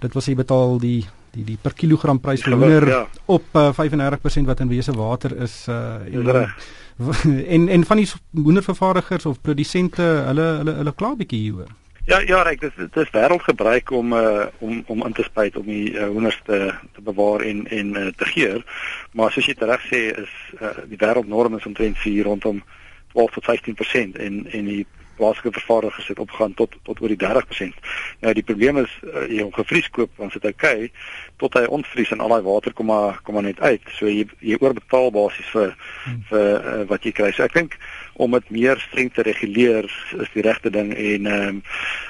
Dit 0.00 0.14
was 0.14 0.26
jy 0.26 0.34
betaal 0.34 0.78
die 0.82 1.04
die 1.36 1.44
die 1.44 1.58
per 1.60 1.74
kilogram 1.76 2.18
prys 2.20 2.42
vir 2.44 2.56
hoender 2.56 2.88
ja. 2.88 3.00
op 3.26 3.56
uh, 3.56 3.68
eh, 3.68 3.72
35% 3.76 4.48
wat 4.48 4.60
in 4.64 4.70
wese 4.72 4.92
water 4.96 5.34
is 5.44 5.66
uh 5.68 6.00
en, 6.06 6.54
en 7.54 7.68
en 7.68 7.84
van 7.84 8.00
die 8.00 8.08
hoendervervaardigers 8.32 9.26
of 9.26 9.40
produsente, 9.40 10.02
hulle 10.02 10.46
hulle 10.62 10.78
hulle 10.80 10.94
kla 10.96 11.14
bietjie 11.16 11.42
hieroor. 11.42 11.74
Ja 12.06 12.18
ja, 12.18 12.42
reg, 12.42 12.58
dit 12.58 12.76
dit 12.76 12.96
is 12.96 13.10
wêreldgebruik 13.10 13.90
om 13.90 14.12
uh, 14.12 14.46
om 14.58 14.82
om 14.86 15.06
in 15.06 15.12
te 15.12 15.22
spuit 15.22 15.56
om 15.56 15.66
die 15.66 15.90
uh, 15.90 16.06
hoenders 16.06 16.38
te 16.44 16.74
te 16.94 17.02
bewaar 17.02 17.40
en 17.40 17.66
en 17.66 17.88
uh, 17.96 18.06
te 18.16 18.24
geur. 18.24 18.62
Maar 19.12 19.32
soos 19.34 19.48
jy 19.50 19.56
reg 19.58 19.88
sê 19.90 20.02
is 20.14 20.36
uh, 20.60 20.70
die 20.86 21.00
wêreldnorm 21.00 21.58
is 21.58 21.66
omtrent 21.66 21.98
vir 21.98 22.22
rondom 22.28 22.62
12 23.16 23.34
tot 23.38 23.50
15% 23.50 24.22
en 24.22 24.38
en 24.46 24.70
die 24.70 24.86
plaaslike 25.16 25.52
vervaardigers 25.58 26.06
het 26.06 26.22
opgegaan 26.22 26.54
tot 26.54 26.78
tot 26.86 27.02
oor 27.02 27.10
die 27.10 27.18
30%. 27.26 27.82
Nou 28.22 28.34
die 28.38 28.46
probleem 28.46 28.78
is 28.84 28.94
uh, 29.02 29.26
jy 29.26 29.42
hom 29.42 29.52
gevries 29.58 29.90
koop 29.90 30.14
want 30.22 30.38
dit 30.38 30.46
okay 30.52 30.90
tot 31.42 31.58
hy 31.58 31.66
ontvries 31.66 32.14
en 32.14 32.22
al 32.22 32.36
daai 32.36 32.46
water 32.46 32.76
kom 32.76 32.92
maar 32.92 33.18
kom 33.26 33.34
maar 33.34 33.50
net 33.50 33.60
uit. 33.66 33.82
So 33.98 34.06
jy 34.06 34.28
jy 34.38 34.62
oorbetaal 34.62 35.10
basies 35.10 35.50
vir 35.58 35.74
hmm. 35.74 36.22
vir 36.30 36.50
uh, 36.54 36.82
wat 36.92 37.02
jy 37.02 37.18
kry. 37.18 37.34
So 37.34 37.50
ek 37.50 37.58
dink 37.58 37.80
om 38.16 38.30
dit 38.30 38.50
meer 38.50 38.80
streng 38.80 39.12
te 39.12 39.22
reguleer 39.22 39.84
is 40.20 40.32
die 40.32 40.42
regte 40.42 40.70
ding 40.70 40.94
en 40.94 41.26
ehm 41.26 41.48
um, 41.48 41.62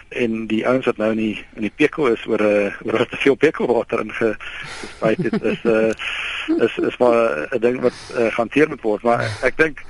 en 0.09 0.47
die 0.47 0.63
ouens 0.69 0.87
wat 0.87 1.01
nou 1.03 1.11
in 1.11 1.19
die 1.19 1.45
in 1.59 1.65
die 1.67 1.73
pekel 1.83 2.07
is 2.13 2.27
oor 2.27 2.43
'n 2.43 2.47
uh, 2.47 2.67
eh, 2.67 2.87
oor 2.87 3.07
te 3.07 3.17
veel 3.17 3.35
pekelwater 3.35 4.01
ingespuit 4.01 5.19
het 5.19 5.43
is 5.43 5.63
'n 5.65 5.69
uh, 5.69 6.63
is 6.67 6.79
is 6.79 6.97
maar 6.97 7.49
'n 7.51 7.61
ding 7.61 7.81
wat 7.81 7.99
uh, 8.15 8.31
gehanteer 8.31 8.69
moet 8.69 8.83
word 8.83 9.03
maar 9.03 9.27
ek 9.43 9.57
dink 9.57 9.83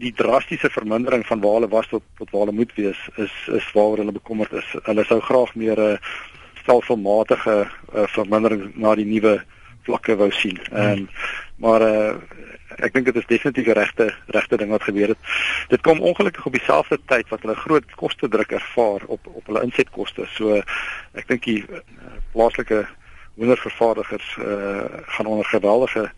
die 0.00 0.12
drastiese 0.16 0.70
vermindering 0.72 1.26
van 1.26 1.40
waar 1.40 1.58
hulle 1.58 1.68
was 1.68 1.88
tot 1.88 2.02
tot 2.18 2.30
waar 2.30 2.46
hulle 2.46 2.56
moet 2.60 2.72
wees 2.74 3.00
is 3.16 3.34
is 3.58 3.72
waaroor 3.76 4.02
hulle 4.02 4.16
bekommerd 4.16 4.52
is. 4.52 4.68
Hulle 4.88 5.04
sou 5.04 5.20
graag 5.20 5.54
meer 5.54 5.80
'n 5.80 5.92
uh, 5.92 5.98
stelselmatige 6.62 7.56
uh, 7.68 8.06
vermindering 8.16 8.72
na 8.74 8.94
die 8.94 9.08
nuwe 9.08 9.40
vlakke 9.88 10.16
wou 10.16 10.30
sien. 10.30 10.60
Ehm 10.70 10.90
um, 10.90 11.08
maar 11.60 11.82
uh, 11.84 12.14
ek 12.80 12.94
dink 12.94 13.04
dit 13.10 13.16
is 13.20 13.26
definitief 13.28 13.66
die 13.66 13.76
regte 13.76 14.06
regte 14.26 14.56
ding 14.56 14.70
wat 14.70 14.86
gebeur 14.86 15.12
het. 15.12 15.18
Dit 15.68 15.82
kom 15.84 16.00
ongelukkig 16.00 16.46
op 16.46 16.52
dieselfde 16.56 16.98
tyd 17.06 17.28
wat 17.28 17.42
hulle 17.44 17.56
groot 17.56 17.94
koste 18.00 18.28
druk 18.28 18.52
ervaar 18.56 19.04
op 19.06 19.26
op 19.26 19.46
hulle 19.46 19.64
insetkoste. 19.66 20.26
So 20.36 20.62
ek 21.12 21.28
dink 21.28 21.44
die 21.44 21.60
uh, 21.68 21.82
plaaslike 22.32 22.86
hoendervervaardigers 23.34 24.36
uh, 24.38 24.84
gaan 25.16 25.26
onder 25.26 25.44
geweldige 25.44 26.10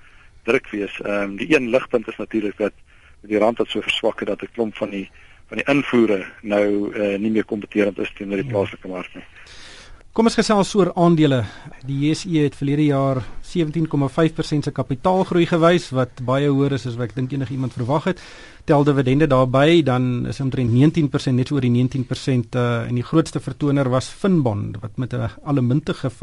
druk 0.44 0.70
wees. 0.70 1.00
Ehm 1.00 1.22
um, 1.22 1.36
die 1.36 1.54
een 1.54 1.68
ligpunt 1.70 2.08
is 2.08 2.16
natuurlik 2.16 2.58
dat 2.58 2.72
die 3.22 3.38
rand 3.38 3.58
het 3.58 3.70
so 3.70 3.80
verswak 3.80 4.18
het 4.18 4.28
dat 4.28 4.42
'n 4.42 4.54
klomp 4.54 4.76
van 4.76 4.90
die 4.90 5.10
van 5.48 5.56
die 5.56 5.74
invoere 5.74 6.24
nou 6.40 6.96
uh, 6.96 7.18
nie 7.18 7.30
meer 7.30 7.44
kompeterend 7.44 7.98
is 7.98 8.12
teenoor 8.16 8.36
die 8.36 8.46
ja. 8.46 8.52
plaaslike 8.52 8.88
mark 8.88 9.14
nie. 9.14 9.24
Kom 10.12 10.28
ons 10.28 10.34
gesels 10.36 10.68
oor 10.76 10.90
aandele. 11.00 11.38
Die 11.88 11.94
JSE 12.02 12.42
het 12.44 12.56
verlede 12.58 12.84
jaar 12.84 13.22
17,5% 13.48 14.66
se 14.66 14.72
kapitaalgroei 14.76 15.46
gewys 15.48 15.86
wat 15.96 16.20
baie 16.28 16.50
hoër 16.52 16.76
is 16.76 16.84
as 16.90 16.98
wat 17.00 17.08
ek 17.08 17.14
dink 17.16 17.32
enigiemand 17.32 17.72
verwag 17.78 18.10
het 18.10 18.20
tel 18.64 18.84
dividende 18.86 19.26
daarbey 19.26 19.82
dan 19.82 20.26
is 20.30 20.40
omtrent 20.40 20.70
19% 20.70 21.34
net 21.34 21.48
so 21.50 21.56
oor 21.56 21.64
die 21.64 21.72
19% 21.74 22.54
uh, 22.54 22.86
en 22.86 22.94
die 22.94 23.02
grootste 23.02 23.40
vertoner 23.42 23.88
was 23.90 24.06
Finbond 24.06 24.76
wat 24.82 24.90
met 25.02 25.12
'n 25.14 25.30
allemintige 25.44 26.10
567% 26.10 26.14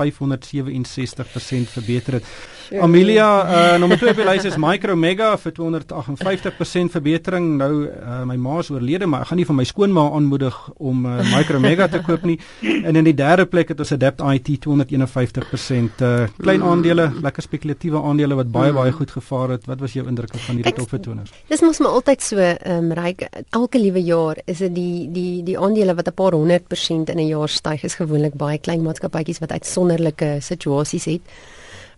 verbeter 1.76 2.14
het. 2.14 2.24
Ja. 2.70 2.82
Amelia 2.82 3.30
uh, 3.44 3.80
nommer 3.80 3.98
2 3.98 4.10
op 4.10 4.16
die 4.16 4.26
lys 4.26 4.44
is 4.46 4.56
Micromega 4.56 5.38
vir 5.38 5.52
258% 5.52 6.92
verbetering. 6.92 7.58
Nou 7.58 7.86
uh, 7.86 8.24
my 8.24 8.36
ma 8.36 8.60
is 8.60 8.70
oorlede 8.70 9.06
maar 9.06 9.22
ek 9.22 9.28
gaan 9.28 9.38
nie 9.38 9.46
van 9.46 9.56
my 9.56 9.64
skoonma 9.64 10.12
aanmoedig 10.12 10.70
om 10.78 11.06
uh, 11.06 11.36
Micromega 11.36 11.88
te 11.88 12.02
koop 12.02 12.24
nie. 12.24 12.40
En 12.62 12.96
in 12.96 13.04
die 13.04 13.16
derde 13.16 13.46
plek 13.46 13.68
het 13.68 13.79
ons 13.80 13.92
Adapt 13.96 14.22
IT 14.22 14.50
251% 14.66 16.02
uh, 16.02 16.28
klein 16.38 16.64
aandele, 16.64 17.10
lekker 17.22 17.46
spekulatiewe 17.46 18.02
aandele 18.02 18.38
wat 18.40 18.52
baie 18.52 18.74
baie 18.76 18.92
goed 18.96 19.12
gevaar 19.12 19.56
het. 19.56 19.68
Wat 19.70 19.80
was 19.80 19.94
jou 19.98 20.06
indrukke 20.08 20.38
van 20.38 20.60
hierdie 20.60 20.74
topvertoners? 20.74 21.32
Dis 21.52 21.64
mos 21.66 21.80
maar 21.84 21.96
altyd 22.00 22.22
so 22.24 22.38
ehm 22.40 22.90
um, 22.90 22.92
ryk 23.00 23.28
elke 23.50 23.80
liewe 23.80 24.04
jaar 24.04 24.42
is 24.46 24.64
dit 24.66 24.76
die 24.76 25.08
die 25.12 25.44
die 25.44 25.58
aandele 25.60 25.96
wat 25.96 26.08
'n 26.08 26.14
paar 26.14 26.34
honderd 26.34 26.68
persent 26.68 27.10
in 27.10 27.20
'n 27.20 27.28
jaar 27.28 27.50
styg 27.50 27.84
is 27.84 27.96
gewoonlik 27.96 28.34
baie 28.34 28.58
klein 28.58 28.84
maatskappytjies 28.84 29.40
wat 29.40 29.52
uitsonderlike 29.52 30.38
situasies 30.42 31.06
het 31.06 31.22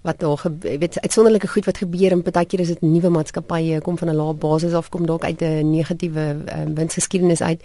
wat 0.01 0.19
daar 0.19 0.41
weet 0.61 0.99
uitsonderlike 0.99 1.47
goed 1.47 1.65
wat 1.65 1.77
gebeur 1.77 2.11
en 2.11 2.23
baie 2.25 2.45
keer 2.45 2.59
is 2.59 2.73
dit 2.73 2.81
nuwe 2.81 3.09
maatskappye 3.09 3.81
kom 3.81 3.97
van 3.97 4.09
'n 4.09 4.15
lae 4.15 4.33
basis 4.33 4.73
af 4.73 4.89
kom 4.89 5.05
dalk 5.05 5.23
uit 5.23 5.41
'n 5.41 5.71
negatiewe 5.71 6.35
um, 6.57 6.75
winsgeskiedenis 6.75 7.41
uit 7.41 7.61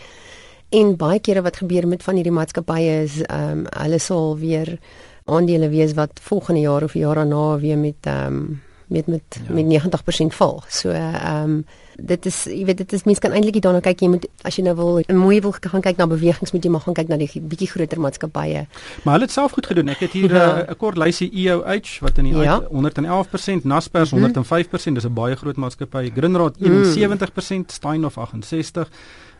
en 0.68 0.96
baie 0.96 1.20
kere 1.20 1.42
wat 1.42 1.56
gebeur 1.56 1.86
met 1.88 2.02
van 2.02 2.14
hierdie 2.14 2.34
maatskappye 2.34 3.02
is 3.02 3.22
ehm 3.22 3.50
um, 3.50 3.66
hulle 3.82 3.98
sal 3.98 4.38
weer 4.38 4.78
aandele 5.24 5.68
wees 5.68 5.94
wat 5.94 6.20
volgende 6.22 6.60
jaar 6.60 6.82
of 6.82 6.94
jaar 6.94 7.14
daarna 7.14 7.58
weer 7.58 7.78
met 7.78 8.06
ehm 8.06 8.26
um, 8.26 8.62
met 8.86 9.06
met 9.06 9.22
ja. 9.46 9.52
met 9.52 9.82
90% 9.82 10.36
val. 10.36 10.62
So 10.68 10.90
ehm 10.90 11.42
um, 11.42 11.64
dit 11.96 12.26
is 12.26 12.44
jy 12.44 12.64
weet 12.64 12.76
dit 12.76 12.92
is 12.92 13.02
mense 13.04 13.20
kan 13.20 13.32
eintlik 13.32 13.62
daarna 13.62 13.80
kyk 13.80 14.00
jy 14.00 14.08
moet 14.08 14.26
as 14.44 14.56
jy 14.56 14.62
nou 14.62 14.74
wil 14.76 15.00
'n 15.00 15.16
mooi 15.16 15.40
wil 15.40 15.54
gaan 15.60 15.80
kyk 15.80 15.96
na 15.96 16.06
bewegings 16.06 16.52
moet 16.52 16.64
jy 16.64 16.70
maar 16.70 16.80
gaan 16.80 16.94
kyk 16.94 17.08
na 17.08 17.16
die 17.16 17.40
bietjie 17.40 17.68
groter 17.68 18.00
maatskappye. 18.00 18.66
Maar 19.02 19.12
hulle 19.12 19.24
het 19.24 19.32
self 19.32 19.52
goed 19.52 19.66
gedoen. 19.66 19.88
Ek 19.88 19.98
het 19.98 20.12
hier 20.12 20.30
'n 20.30 20.34
ja. 20.34 20.68
uh, 20.68 20.74
kort 20.78 20.96
lysie 20.96 21.30
EOH 21.32 22.00
wat 22.00 22.18
in 22.18 22.24
die 22.24 22.36
ja. 22.36 22.60
111%, 22.62 23.64
Naspers 23.64 24.10
105%, 24.10 24.16
mm 24.16 24.42
-hmm. 24.42 24.94
dis 24.94 25.04
'n 25.04 25.14
baie 25.14 25.36
groot 25.36 25.56
maatskappy. 25.56 26.10
Grindrod 26.14 26.56
71%, 26.58 27.56
mm. 27.56 27.64
Steinhoff 27.66 28.16
68%. 28.16 28.88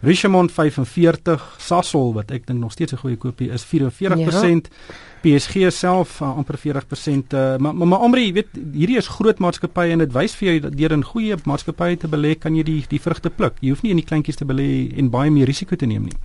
Richemont 0.07 0.53
45, 0.53 1.43
Sasol 1.59 2.13
wat 2.15 2.31
ek 2.31 2.45
dink 2.47 2.61
nog 2.63 2.73
steeds 2.73 2.93
'n 2.93 3.03
goeie 3.03 3.17
koopie 3.19 3.51
is 3.51 3.65
44%. 3.67 4.71
Ja. 4.71 4.95
PSG 5.23 5.73
self 5.73 6.21
uh, 6.21 6.37
amper 6.37 6.59
40%. 6.59 7.35
Uh, 7.35 7.57
maar 7.57 7.75
maar, 7.75 7.89
maar 7.89 8.01
Omri, 8.01 8.27
jy 8.27 8.33
weet 8.33 8.53
hierdie 8.73 8.97
is 8.97 9.09
groot 9.09 9.39
maatskappye 9.39 9.91
en 9.91 9.99
dit 9.99 10.13
wys 10.13 10.37
vir 10.39 10.49
jou 10.49 10.61
dat 10.61 10.77
deur 10.79 10.93
in 10.93 11.03
goeie 11.05 11.35
maatskappye 11.45 11.97
te 11.97 12.09
belê 12.09 12.39
kan 12.39 12.55
jy 12.55 12.63
die 12.63 12.85
die 12.89 13.01
vrugte 13.01 13.31
pluk. 13.31 13.59
Jy 13.61 13.75
hoef 13.75 13.83
nie 13.83 13.91
in 13.91 14.03
die 14.03 14.07
kleintjies 14.07 14.39
te 14.39 14.47
belê 14.47 14.95
en 14.97 15.11
baie 15.11 15.31
meer 15.31 15.47
risiko 15.47 15.77
te 15.77 15.87
neem 15.87 16.03
nie. 16.03 16.19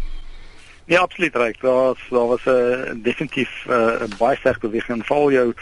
Ja, 0.85 1.01
absoluut 1.01 1.35
reg. 1.35 1.57
Daar 1.57 1.73
was 1.73 1.97
daar 2.09 2.27
was 2.27 2.45
'n 2.45 2.49
uh, 2.49 3.03
definitief 3.03 3.65
'n 3.65 3.71
uh, 3.71 4.17
baie 4.19 4.37
sterk 4.37 4.61
beweging 4.61 4.97
in 4.97 5.03
val 5.03 5.31
jou 5.31 5.53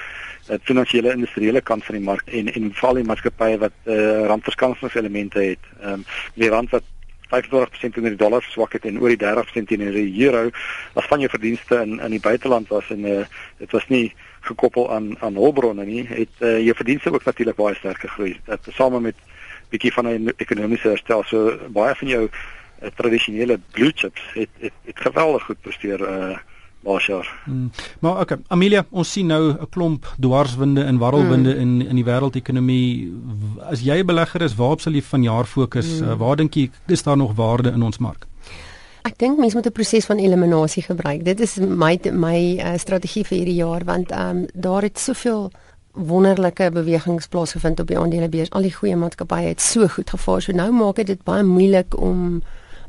uh, 0.49 0.57
finansiële 0.61 1.11
industriële 1.11 1.61
kant 1.61 1.85
van 1.85 1.95
die 1.95 2.03
mark 2.03 2.27
en 2.27 2.53
en 2.53 2.73
val 2.73 2.93
die 2.93 3.03
maatskappye 3.03 3.57
wat 3.57 3.75
uh, 3.85 4.25
randverskansingselemente 4.25 5.39
het. 5.39 5.63
Ehm 5.81 5.93
um, 5.93 6.05
die 6.33 6.49
rand 6.49 6.69
wat 6.69 6.83
25% 7.29 7.99
in 8.01 8.07
die 8.09 8.15
dollar 8.15 8.43
swak 8.43 8.73
het 8.73 8.85
en 8.85 8.99
oor 8.99 9.13
die 9.13 9.21
30% 9.21 9.73
in 9.75 9.85
die 9.93 10.25
euro 10.25 10.49
as 10.93 11.05
van 11.05 11.19
jou 11.19 11.29
verdienste 11.29 11.81
in 11.85 11.99
in 11.99 12.11
die 12.17 12.23
buiteland 12.23 12.67
was 12.67 12.89
en 12.89 13.05
uh, 13.05 13.25
dit 13.57 13.71
was 13.71 13.87
nie 13.87 14.13
gekoppel 14.41 14.91
aan 14.91 15.15
aan 15.19 15.35
hulpbronne 15.35 15.85
nie 15.85 16.05
het 16.07 16.29
uh, 16.39 16.57
jou 16.59 16.75
verdienste 16.75 17.13
ook 17.13 17.25
natuurlik 17.25 17.55
baie 17.55 17.75
sterk 17.75 17.99
gegroei. 17.99 18.39
Dit 18.45 18.69
same 18.73 18.99
met 18.99 19.15
bietjie 19.69 19.93
van 19.93 20.07
'n 20.07 20.33
ekonomiese 20.37 20.87
herstel 20.87 21.23
so 21.23 21.57
baie 21.69 21.95
van 21.95 22.07
jou 22.07 22.29
uh, 22.29 22.89
tradisionele 22.95 23.59
blue 23.71 23.91
chips 23.95 24.21
het 24.33 24.49
het, 24.59 24.73
het 24.85 24.99
geweldig 24.99 25.43
goed 25.43 25.61
presteer 25.61 26.01
uh, 26.01 26.37
laas 26.83 27.05
jaar. 27.05 27.41
Hmm. 27.45 27.71
Maar 27.99 28.19
okay, 28.19 28.37
Amelia, 28.47 28.85
ons 28.89 29.11
sien 29.11 29.27
nou 29.27 29.51
'n 29.51 29.69
klomp 29.69 30.13
dwarswinde 30.19 30.83
en 30.83 30.97
warrelwinde 30.97 31.51
hmm. 31.51 31.61
in 31.61 31.87
in 31.87 31.95
die 31.95 32.05
wêreldekonomie. 32.05 33.11
As 33.69 33.81
jy 33.81 33.99
'n 33.99 34.05
belegger 34.05 34.41
is, 34.41 34.55
waarop 34.55 34.81
sal 34.81 34.93
jy 34.93 35.01
vanjaar 35.01 35.45
fokus? 35.45 35.99
Hmm. 35.99 36.09
Uh, 36.09 36.15
waar 36.15 36.35
dink 36.35 36.53
jy 36.53 36.69
is 36.87 37.03
daar 37.03 37.17
nog 37.17 37.35
waarde 37.35 37.71
in 37.71 37.83
ons 37.83 37.97
mark? 37.97 38.27
Ek 39.03 39.17
dink 39.17 39.39
mense 39.39 39.55
moet 39.55 39.65
'n 39.65 39.71
proses 39.71 40.05
van 40.05 40.17
eliminasie 40.17 40.83
gebruik. 40.83 41.23
Dit 41.25 41.39
is 41.39 41.57
my 41.57 41.99
my 42.11 42.59
uh, 42.59 42.77
strategie 42.77 43.25
vir 43.25 43.37
hierdie 43.37 43.59
jaar 43.63 43.83
want 43.83 44.11
ehm 44.11 44.37
um, 44.37 44.45
daar 44.53 44.81
het 44.81 44.99
soveel 44.99 45.51
wonderlike 45.93 46.71
bewegings 46.71 47.27
plaasgevind 47.27 47.79
op 47.79 47.87
die 47.87 47.97
aandelebeurs. 47.97 48.49
Al 48.49 48.61
die 48.61 48.73
goeie 48.73 48.95
maatskappye 48.95 49.47
het 49.47 49.61
so 49.61 49.87
goed 49.87 50.09
gevaar. 50.09 50.41
So 50.41 50.51
nou 50.51 50.71
maak 50.71 50.95
dit 50.95 51.23
baie 51.23 51.43
moeilik 51.43 51.97
om 51.97 52.41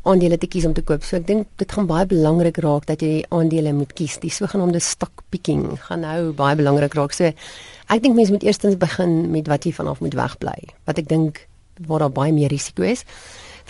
aandele 0.09 0.39
te 0.39 0.49
kies 0.49 0.65
om 0.65 0.73
te 0.77 0.83
koop. 0.87 1.05
So 1.05 1.19
ek 1.19 1.27
dink 1.29 1.49
dit 1.61 1.73
gaan 1.73 1.89
baie 1.91 2.07
belangrik 2.09 2.61
raak 2.65 2.87
dat 2.89 3.03
jy 3.05 3.25
aandele 3.29 3.73
moet 3.77 3.93
kies. 3.97 4.19
Die 4.23 4.33
sogenaamde 4.33 4.81
stock 4.81 5.25
picking 5.31 5.67
gaan 5.89 6.05
nou 6.07 6.33
baie 6.37 6.57
belangrik 6.57 6.97
raak. 6.97 7.13
So 7.17 7.29
ek 7.31 8.03
dink 8.03 8.17
mense 8.17 8.33
moet 8.33 8.47
eerstens 8.47 8.79
begin 8.81 9.31
met 9.35 9.51
wat 9.51 9.69
jy 9.69 9.75
vanaf 9.77 10.01
moet 10.01 10.17
wegbly. 10.17 10.59
Wat 10.89 10.99
ek 10.99 11.09
dink 11.09 11.47
waar 11.87 12.05
daar 12.05 12.13
baie 12.13 12.33
meer 12.33 12.53
risiko 12.53 12.85
is. 12.85 13.05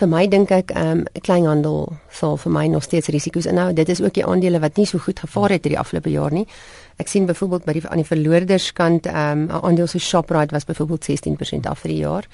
Vir 0.00 0.08
my 0.08 0.22
dink 0.32 0.52
ek 0.54 0.70
ehm 0.72 1.02
um, 1.02 1.02
kleinhandel 1.26 1.90
sal 2.14 2.38
vir 2.40 2.52
my 2.54 2.66
nog 2.72 2.86
steeds 2.86 3.10
risiko's 3.12 3.48
inhou. 3.50 3.72
Dit 3.76 3.90
is 3.92 4.00
ook 4.00 4.14
die 4.16 4.24
aandele 4.24 4.60
wat 4.62 4.78
nie 4.78 4.86
so 4.86 4.98
goed 4.98 5.20
gevaar 5.20 5.52
het 5.52 5.66
hierdie 5.66 5.78
afgelope 5.78 6.10
jaar 6.10 6.32
nie. 6.32 6.46
Ek 6.96 7.08
sien 7.08 7.26
byvoorbeeld 7.26 7.66
by 7.66 7.74
die 7.76 7.82
aan 7.88 8.00
die 8.00 8.08
verloorderskant 8.08 9.06
ehm 9.10 9.44
um, 9.44 9.44
'n 9.50 9.60
aandeel 9.60 9.86
so 9.86 9.98
Shoprite 9.98 10.54
was 10.54 10.64
byvoorbeeld 10.64 11.04
16% 11.04 11.66
af 11.66 11.78
vir 11.84 11.90
die 11.90 12.00
jaar. 12.00 12.28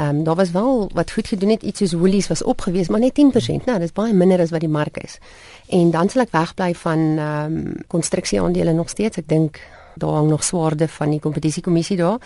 Ehm 0.00 0.16
um, 0.16 0.24
daar 0.24 0.34
was 0.34 0.50
wel 0.50 0.90
wat 0.94 1.10
goed 1.10 1.28
gedoen 1.28 1.50
het 1.50 1.62
iets 1.62 1.78
soos 1.78 1.92
Woolies 1.92 2.28
was 2.28 2.42
opgewees, 2.42 2.88
maar 2.88 3.00
net 3.00 3.20
10%. 3.60 3.64
Nou, 3.64 3.78
dis 3.78 3.92
baie 3.92 4.12
minder 4.12 4.40
as 4.40 4.50
wat 4.50 4.60
die 4.60 4.68
mark 4.68 4.96
is. 4.96 5.18
En 5.68 5.90
dan 5.90 6.08
sal 6.08 6.22
ek 6.22 6.32
wegbly 6.32 6.74
van 6.74 6.98
ehm 7.18 7.56
um, 7.56 7.74
konstruksieaandele 7.86 8.72
nog 8.72 8.88
steeds. 8.88 9.20
Ek 9.20 9.28
dink 9.28 9.60
daar 9.94 10.16
hang 10.16 10.28
nog 10.28 10.44
swaarde 10.44 10.88
van 10.88 11.10
die 11.10 11.20
kompetisiekommissie 11.20 11.96
daar 11.96 12.18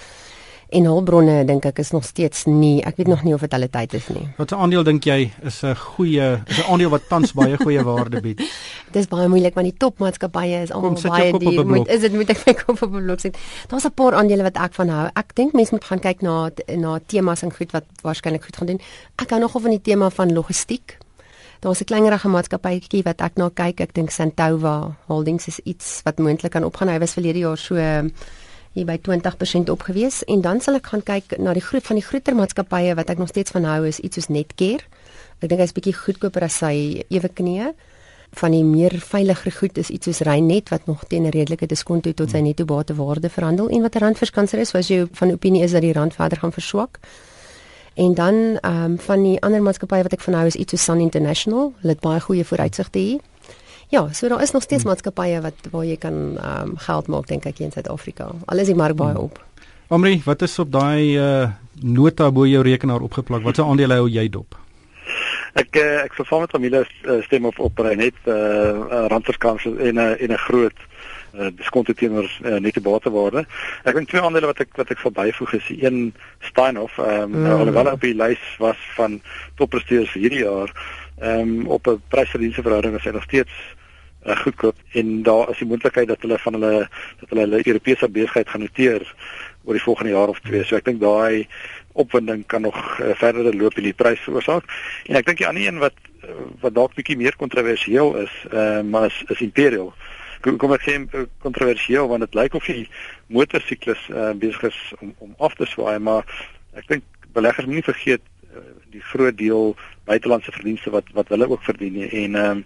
en 0.74 0.88
hulpbronne 0.90 1.36
dink 1.48 1.66
ek 1.68 1.78
is 1.82 1.92
nog 1.94 2.04
steeds 2.06 2.44
nie 2.50 2.82
ek 2.86 2.98
weet 3.00 3.10
nog 3.10 3.22
nie 3.26 3.34
of 3.36 3.44
dit 3.44 3.52
hulle 3.54 3.68
tyd 3.70 3.94
is 3.94 4.08
nie. 4.10 4.26
Wat 4.38 4.52
'n 4.52 4.60
aandeel 4.66 4.84
dink 4.84 5.04
jy 5.04 5.30
is 5.42 5.62
'n 5.62 5.74
goeie 5.74 6.42
is 6.46 6.58
'n 6.58 6.70
aandeel 6.70 6.90
wat 6.90 7.08
tans 7.08 7.32
baie 7.32 7.56
goeie 7.56 7.82
waarde 7.82 8.20
bied? 8.20 8.38
Dit 8.94 9.02
is 9.02 9.08
baie 9.08 9.28
moeilik 9.28 9.54
want 9.54 9.66
die 9.66 9.78
topmaatskappye 9.78 10.62
is 10.62 10.72
almal 10.72 10.98
baie 11.02 11.32
duur. 11.38 11.66
Moet 11.66 11.88
is 11.88 12.00
dit 12.00 12.12
moet 12.12 12.30
ek 12.30 12.46
my 12.46 12.54
kop 12.54 12.82
op 12.82 12.92
'n 12.92 13.04
blok 13.04 13.20
sit. 13.20 13.36
Daar's 13.68 13.86
'n 13.86 13.94
paar 13.94 14.14
aandele 14.14 14.42
wat 14.42 14.56
ek 14.56 14.74
van 14.74 14.88
hou. 14.88 15.08
Ek 15.14 15.34
dink 15.34 15.52
mense 15.52 15.72
moet 15.72 15.84
gaan 15.84 16.00
kyk 16.00 16.22
na 16.22 16.50
na 16.76 16.98
temas 17.06 17.42
en 17.42 17.52
goed 17.52 17.72
wat 17.72 17.84
waarskynlik 18.02 18.44
goed 18.44 18.56
gaan 18.56 18.66
doen. 18.66 18.80
Ek 19.16 19.30
hou 19.30 19.40
nogal 19.40 19.60
van 19.60 19.70
die 19.70 19.82
tema 19.82 20.10
van 20.10 20.32
logistiek. 20.32 20.98
Daar's 21.60 21.80
'n 21.80 21.84
kleinerige 21.84 22.28
maatskappytjie 22.28 23.02
wat 23.02 23.20
ek 23.20 23.36
na 23.36 23.48
kyk. 23.48 23.80
Ek 23.80 23.94
dink 23.94 24.10
Santova 24.10 24.96
Holdings 25.06 25.46
is 25.46 25.58
iets 25.64 26.00
wat 26.04 26.18
moontlik 26.18 26.52
kan 26.52 26.64
opgaan. 26.64 26.88
Hy 26.88 26.98
was 26.98 27.12
verlede 27.12 27.38
jaar 27.38 27.58
so 27.58 27.74
hier 28.74 28.86
by 28.88 28.96
20% 28.98 29.70
opgewees 29.70 30.22
en 30.30 30.42
dan 30.42 30.60
sal 30.60 30.78
ek 30.80 30.90
gaan 30.90 31.02
kyk 31.06 31.36
na 31.38 31.54
die 31.54 31.62
groot 31.62 31.86
van 31.86 31.98
die 32.00 32.04
groter 32.04 32.34
maatskappye 32.34 32.94
wat 32.98 33.10
ek 33.12 33.20
nog 33.22 33.30
steeds 33.30 33.54
van 33.54 33.66
hou 33.70 33.84
is 33.86 34.00
iets 34.02 34.18
soos 34.18 34.30
Netcare. 34.34 34.82
Ek 35.38 35.50
dink 35.50 35.60
hy's 35.62 35.74
bietjie 35.76 35.94
goedkoper 35.94 36.46
as 36.46 36.58
sy 36.62 37.04
eweknie. 37.08 37.70
Van 38.34 38.50
die 38.50 38.64
meer 38.66 38.96
veiliger 38.98 39.54
goed 39.54 39.78
is 39.78 39.92
iets 39.94 40.10
soos 40.10 40.24
Reinet 40.26 40.72
wat 40.74 40.88
nog 40.90 41.04
teen 41.06 41.26
'n 41.26 41.30
redelike 41.30 41.66
diskont 41.70 42.02
tot 42.16 42.30
sy 42.30 42.40
netto 42.42 42.64
batewaarde 42.64 43.30
verhandel 43.30 43.68
en 43.68 43.82
wat 43.82 43.94
'n 43.94 44.04
randverskanser 44.04 44.58
is, 44.58 44.72
was 44.72 44.88
jy 44.88 45.06
van 45.12 45.30
opinie 45.30 45.62
is 45.62 45.72
dat 45.72 45.82
die 45.82 45.92
rand 45.92 46.14
verder 46.14 46.38
gaan 46.38 46.52
verswak. 46.52 46.98
En 47.94 48.14
dan 48.14 48.58
ehm 48.60 48.84
um, 48.84 48.98
van 48.98 49.22
die 49.22 49.40
ander 49.40 49.62
maatskappye 49.62 50.02
wat 50.02 50.12
ek 50.12 50.20
van 50.20 50.34
hou 50.34 50.46
is 50.46 50.54
iets 50.54 50.70
soos 50.70 50.84
Sun 50.84 51.00
International. 51.00 51.72
Hulle 51.80 51.92
het 51.92 52.00
baie 52.00 52.20
goeie 52.20 52.44
vooruitsigte 52.44 52.98
hier. 52.98 53.20
Ja, 53.88 54.12
so 54.12 54.28
daar 54.28 54.42
is 54.42 54.50
nog 54.50 54.62
steeds 54.62 54.82
hmm. 54.82 54.90
maatskappye 54.90 55.40
wat 55.40 55.68
waar 55.70 55.84
jy 55.84 55.96
kan 55.96 56.38
ehm 56.38 56.70
um, 56.70 56.76
geld 56.76 57.06
maak 57.06 57.26
dink 57.26 57.44
ek 57.46 57.58
in 57.58 57.72
Suid-Afrika. 57.72 58.30
Al 58.44 58.58
is 58.58 58.70
die 58.72 58.78
mark 58.78 58.96
baie 58.96 59.14
hmm. 59.14 59.28
op. 59.30 59.42
Omri, 59.88 60.22
wat 60.24 60.42
is 60.42 60.58
op 60.58 60.72
daai 60.72 61.18
uh, 61.18 61.48
nota 61.80 62.30
bo 62.32 62.46
jou 62.46 62.62
rekenaar 62.62 63.04
opgeplak? 63.04 63.42
Wat 63.42 63.56
se 63.56 63.62
aandele 63.62 64.00
hou 64.00 64.08
jy 64.08 64.28
dop? 64.28 64.56
Ek 65.54 65.76
uh, 65.76 66.00
ek 66.02 66.16
verval 66.18 66.40
met 66.40 66.50
familie 66.56 66.80
uh, 66.82 67.20
stem 67.22 67.44
op 67.46 67.58
op 67.58 67.82
net 67.94 68.16
eh 68.24 68.34
uh, 68.34 69.06
randverskans 69.12 69.64
in 69.64 70.00
'n 70.00 70.16
in 70.18 70.32
'n 70.32 70.44
groot 70.48 70.78
uh, 71.38 71.50
diskont 71.56 71.90
teenoor 71.96 72.28
uh, 72.44 72.58
net 72.58 72.74
die 72.74 72.82
batewaarde. 72.82 73.44
Ek 73.84 73.94
dink 73.94 74.08
twee 74.08 74.22
aandele 74.22 74.50
wat 74.50 74.60
ek 74.64 74.74
wat 74.78 74.90
ek 74.90 75.02
verbyvoeg 75.02 75.54
is 75.58 75.70
een 75.70 76.14
Steinhoff 76.40 76.98
ehm 76.98 77.34
um, 77.34 77.40
mm. 77.40 77.46
alhoewel 77.46 77.92
op 77.92 78.00
die 78.00 78.14
lys 78.14 78.44
was 78.58 78.80
van 78.96 79.20
toppresteerders 79.60 80.12
vir 80.14 80.24
hierdie 80.26 80.44
jaar 80.44 80.74
ehm 81.18 81.40
um, 81.40 81.66
op 81.66 81.86
'n 81.86 82.02
prysverdienste 82.08 82.62
verhouding 82.62 82.96
is 82.96 83.04
hy 83.04 83.10
nog 83.10 83.22
steeds 83.22 83.52
uh, 84.26 84.36
goedkoop 84.36 84.76
en 84.92 85.22
daar 85.22 85.50
is 85.50 85.58
die 85.58 85.66
moontlikheid 85.66 86.08
dat 86.08 86.20
hulle 86.20 86.38
van 86.38 86.52
hulle 86.52 86.88
dat 87.20 87.28
hulle 87.28 87.40
hulle 87.40 87.66
Europese 87.66 88.08
besigheid 88.08 88.48
gaan 88.48 88.60
noteer 88.60 89.14
oor 89.64 89.72
die 89.72 89.82
volgende 89.82 90.12
jaar 90.12 90.28
of 90.28 90.40
twee. 90.40 90.64
So 90.64 90.76
ek 90.76 90.84
dink 90.84 91.00
daai 91.00 91.46
opwinding 91.92 92.46
kan 92.46 92.62
nog 92.62 92.76
uh, 93.00 93.14
verder 93.14 93.56
loop 93.56 93.78
in 93.78 93.88
die 93.88 93.96
prys 93.96 94.20
veroorsaak. 94.20 94.66
En 95.06 95.16
ek 95.16 95.26
dink 95.26 95.38
die 95.38 95.48
ander 95.48 95.66
een 95.66 95.78
wat 95.78 95.94
wat 96.60 96.74
dalk 96.74 96.94
bietjie 96.96 97.18
meer 97.20 97.36
kontroversieel 97.36 98.14
is, 98.16 98.34
uh, 98.48 98.80
maar 98.80 99.10
is, 99.10 99.16
is 99.28 99.42
Imperial. 99.44 99.92
Kom 100.40 100.56
kom 100.56 100.72
ek 100.72 100.86
sê 100.86 100.96
kontroversieel 101.44 102.08
want 102.08 102.24
dit 102.24 102.38
lyk 102.38 102.56
of 102.56 102.64
die 102.64 102.88
motorsiklus 103.32 104.08
uh, 104.08 104.32
besig 104.32 104.70
is 104.70 104.78
om 105.00 105.12
om 105.18 105.34
af 105.38 105.56
te 105.60 105.68
swaai, 105.68 105.98
maar 105.98 106.24
ek 106.72 106.88
dink 106.88 107.04
beleggers 107.36 107.68
moet 107.68 107.80
nie 107.80 107.90
vergeet 107.90 108.24
die 108.90 109.00
groot 109.00 109.36
deel 109.38 109.76
buitelandse 110.04 110.52
verdienste 110.52 110.90
wat 110.90 111.04
wat 111.12 111.28
hulle 111.28 111.48
ook 111.48 111.62
verdien 111.62 112.00
en 112.02 112.34
ehm 112.34 112.50
um, 112.50 112.64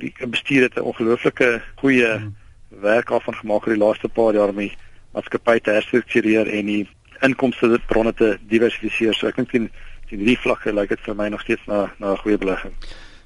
die 0.00 0.12
bestuur 0.26 0.62
het 0.62 0.76
'n 0.76 0.88
ongelooflike 0.90 1.62
goeie 1.76 2.12
hmm. 2.18 2.36
werk 2.68 3.10
af 3.10 3.24
van 3.24 3.34
gemaak 3.34 3.66
oor 3.66 3.74
die 3.74 3.84
laaste 3.84 4.08
paar 4.08 4.34
jaar 4.34 4.48
om 4.48 4.56
die 4.56 4.76
maatskappy 5.12 5.58
te 5.58 5.70
herstruktureer 5.70 6.48
en 6.48 6.66
die 6.66 6.88
inkomste 7.20 7.80
bronne 7.86 8.12
te 8.14 8.38
diversifiseer. 8.48 9.14
So 9.14 9.28
ek 9.28 9.36
dink 9.36 9.50
teen 9.50 9.70
teen 10.10 10.24
hierdie 10.24 10.40
vlakke 10.42 10.72
lyk 10.74 10.88
dit 10.88 11.06
vir 11.06 11.14
my 11.14 11.28
nog 11.28 11.44
steeds 11.44 11.66
na 11.66 11.90
na 11.98 12.12
'n 12.12 12.22
goeie 12.24 12.38
belegging. 12.38 12.74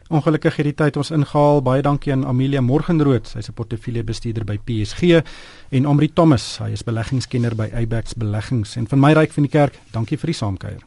Ongelukkig 0.09 0.57
het 0.57 0.67
die 0.67 0.75
tyd 0.75 0.97
ons 0.97 1.11
ingehaal. 1.11 1.63
Baie 1.63 1.83
dankie 1.83 2.13
aan 2.13 2.27
Amelia 2.27 2.61
Morgenrood, 2.61 3.27
sy's 3.27 3.49
'n 3.49 3.55
portefeuljebestuurder 3.55 4.45
by 4.45 4.59
PSG 4.59 5.23
en 5.71 5.87
Omri 5.87 6.13
Thomas, 6.13 6.59
hy 6.59 6.73
is 6.73 6.85
beleggingskenner 6.85 7.55
by 7.57 7.71
Abax 7.73 8.15
Beleggings 8.15 8.77
en 8.77 8.87
van 8.87 9.01
my 9.01 9.13
ryk 9.13 9.33
van 9.33 9.43
die 9.43 9.53
kerk. 9.53 9.79
Dankie 9.93 10.19
vir 10.19 10.27
die 10.27 10.35
saamkuier. 10.35 10.85